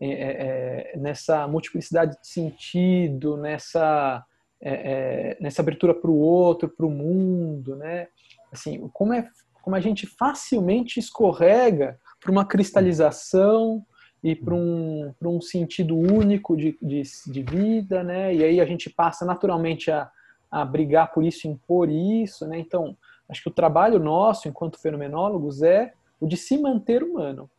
[0.00, 4.24] É, é, é, nessa multiplicidade de sentido, nessa,
[4.60, 8.08] é, é nessa abertura para o outro, para o mundo, né?
[8.52, 9.28] Assim, como é
[9.68, 13.84] como a gente facilmente escorrega para uma cristalização
[14.24, 18.34] e para um, um sentido único de, de, de, vida, né?
[18.34, 20.10] E aí a gente passa naturalmente a,
[20.50, 22.58] a brigar por isso, impor isso, né?
[22.58, 22.96] Então,
[23.28, 27.50] acho que o trabalho nosso, enquanto fenomenólogos, é o de se manter humano.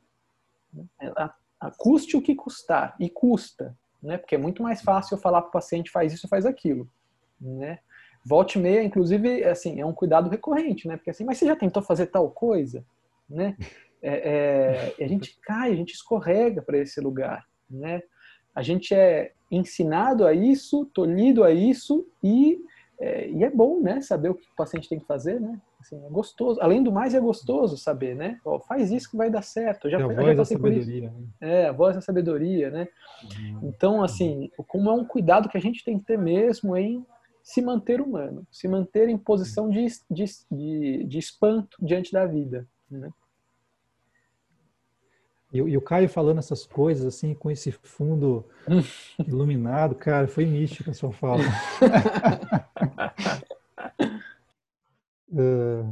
[1.77, 4.17] Custe o que custar, e custa, né?
[4.17, 6.89] Porque é muito mais fácil eu falar para o paciente faz isso, faz aquilo,
[7.39, 7.79] né?
[8.25, 10.97] Volte meia, inclusive, assim, é um cuidado recorrente, né?
[10.97, 12.85] Porque assim, mas você já tentou fazer tal coisa,
[13.29, 13.55] né?
[14.01, 18.01] É, é, a gente cai, a gente escorrega para esse lugar, né?
[18.55, 22.63] A gente é ensinado a isso, tolhido a isso e
[22.99, 24.01] é, e é bom, né?
[24.01, 25.59] Saber o que o paciente tem que fazer, né?
[25.79, 26.59] Assim, é gostoso.
[26.61, 28.39] Além do mais, é gostoso saber, né?
[28.43, 29.87] Ó, faz isso que vai dar certo.
[29.87, 31.09] Eu já, é a voz já da sabedoria.
[31.09, 31.23] Né?
[31.39, 32.87] É, a voz da sabedoria, né?
[33.23, 33.59] Uhum.
[33.63, 37.05] Então, assim, como é um cuidado que a gente tem que ter mesmo em
[37.41, 42.67] se manter humano, se manter em posição de, de, de, de espanto diante da vida,
[42.91, 43.09] né?
[45.51, 48.45] E, e, o Caio falando essas coisas, assim, com esse fundo
[49.27, 51.41] iluminado, cara, foi mística a sua fala.
[55.35, 55.83] é,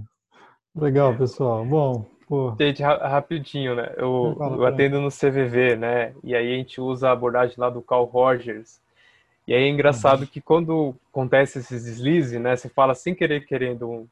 [0.76, 1.66] legal, pessoal.
[1.66, 2.56] Bom, pô.
[2.60, 3.94] Gente, rapidinho, né?
[3.98, 6.14] Eu, eu atendo no CVV, né?
[6.24, 8.80] E aí a gente usa a abordagem lá do Carl Rogers.
[9.48, 10.28] E aí é engraçado uhum.
[10.28, 12.56] que quando acontece esses deslizes, né?
[12.56, 14.08] Você fala sem querer, querendo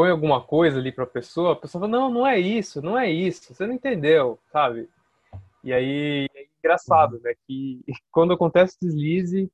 [0.00, 2.98] põe alguma coisa ali para a pessoa, a pessoa fala, não, não é isso, não
[2.98, 4.88] é isso, você não entendeu, sabe?
[5.62, 7.20] E aí é engraçado, uhum.
[7.22, 9.50] né, que quando acontece deslize,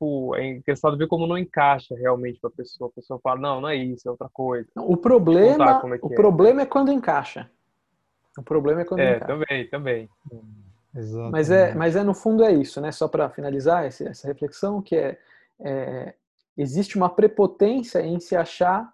[0.00, 2.88] tipo, é engraçado ver como não encaixa realmente para a pessoa.
[2.88, 4.68] A pessoa fala, não, não é isso, é outra coisa.
[4.76, 6.14] O problema, é o é.
[6.14, 7.50] problema é quando encaixa.
[8.38, 9.26] O problema é quando é, encaixa.
[9.26, 10.10] também, também.
[11.30, 12.90] Mas é, mas é no fundo é isso, né?
[12.90, 15.18] Só para finalizar essa, essa reflexão, que é,
[15.60, 16.14] é
[16.56, 18.92] existe uma prepotência em se achar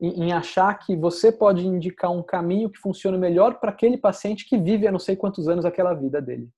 [0.00, 4.56] em, achar que você pode indicar um caminho que funcione melhor para aquele paciente que
[4.56, 6.48] vive há não sei quantos anos aquela vida dele.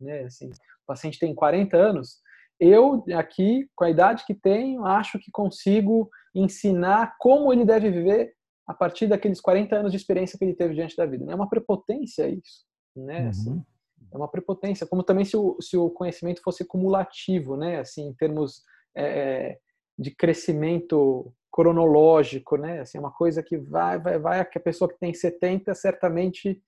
[0.00, 0.20] Né?
[0.20, 2.22] Assim, o paciente tem 40 anos,
[2.60, 8.32] eu aqui, com a idade que tenho, acho que consigo ensinar como ele deve viver
[8.66, 11.30] a partir daqueles 40 anos de experiência que ele teve diante da vida.
[11.30, 12.64] É uma prepotência isso,
[12.96, 13.22] né?
[13.22, 13.28] Uhum.
[13.28, 13.64] Assim,
[14.12, 17.80] é uma prepotência, como também se o, se o conhecimento fosse cumulativo, né?
[17.80, 18.62] Assim, em termos
[18.96, 19.58] é,
[19.98, 22.80] de crescimento cronológico, né?
[22.80, 26.62] Assim, é uma coisa que vai, vai, vai, que a pessoa que tem 70 certamente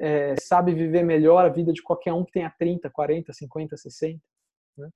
[0.00, 4.20] é, sabe viver melhor a vida de qualquer um que tenha 30, 40, 50, 60.
[4.78, 4.88] Né?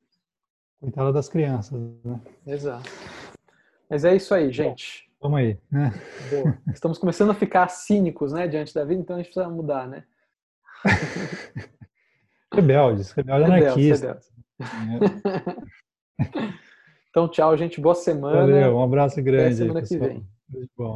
[0.80, 2.20] Coitada das crianças, né?
[2.46, 2.90] Exato.
[3.88, 5.10] Mas é isso aí, gente.
[5.20, 5.58] Vamos aí.
[5.70, 5.92] Né?
[6.30, 6.58] Boa.
[6.72, 10.04] Estamos começando a ficar cínicos, né, diante da vida, então a gente precisa mudar, né?
[12.52, 14.32] rebeldes, rebeldes anarquistas.
[17.16, 17.80] Então, tchau, gente.
[17.80, 18.42] Boa semana.
[18.42, 19.54] Valeu, um abraço grande.
[19.54, 20.28] Até semana aí, que vem.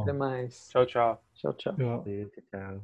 [0.03, 0.67] Até mais.
[0.69, 1.19] Tchau, tchau.
[1.33, 1.75] Tchau, tchau.
[1.75, 2.03] tchau.
[2.51, 2.81] tchau.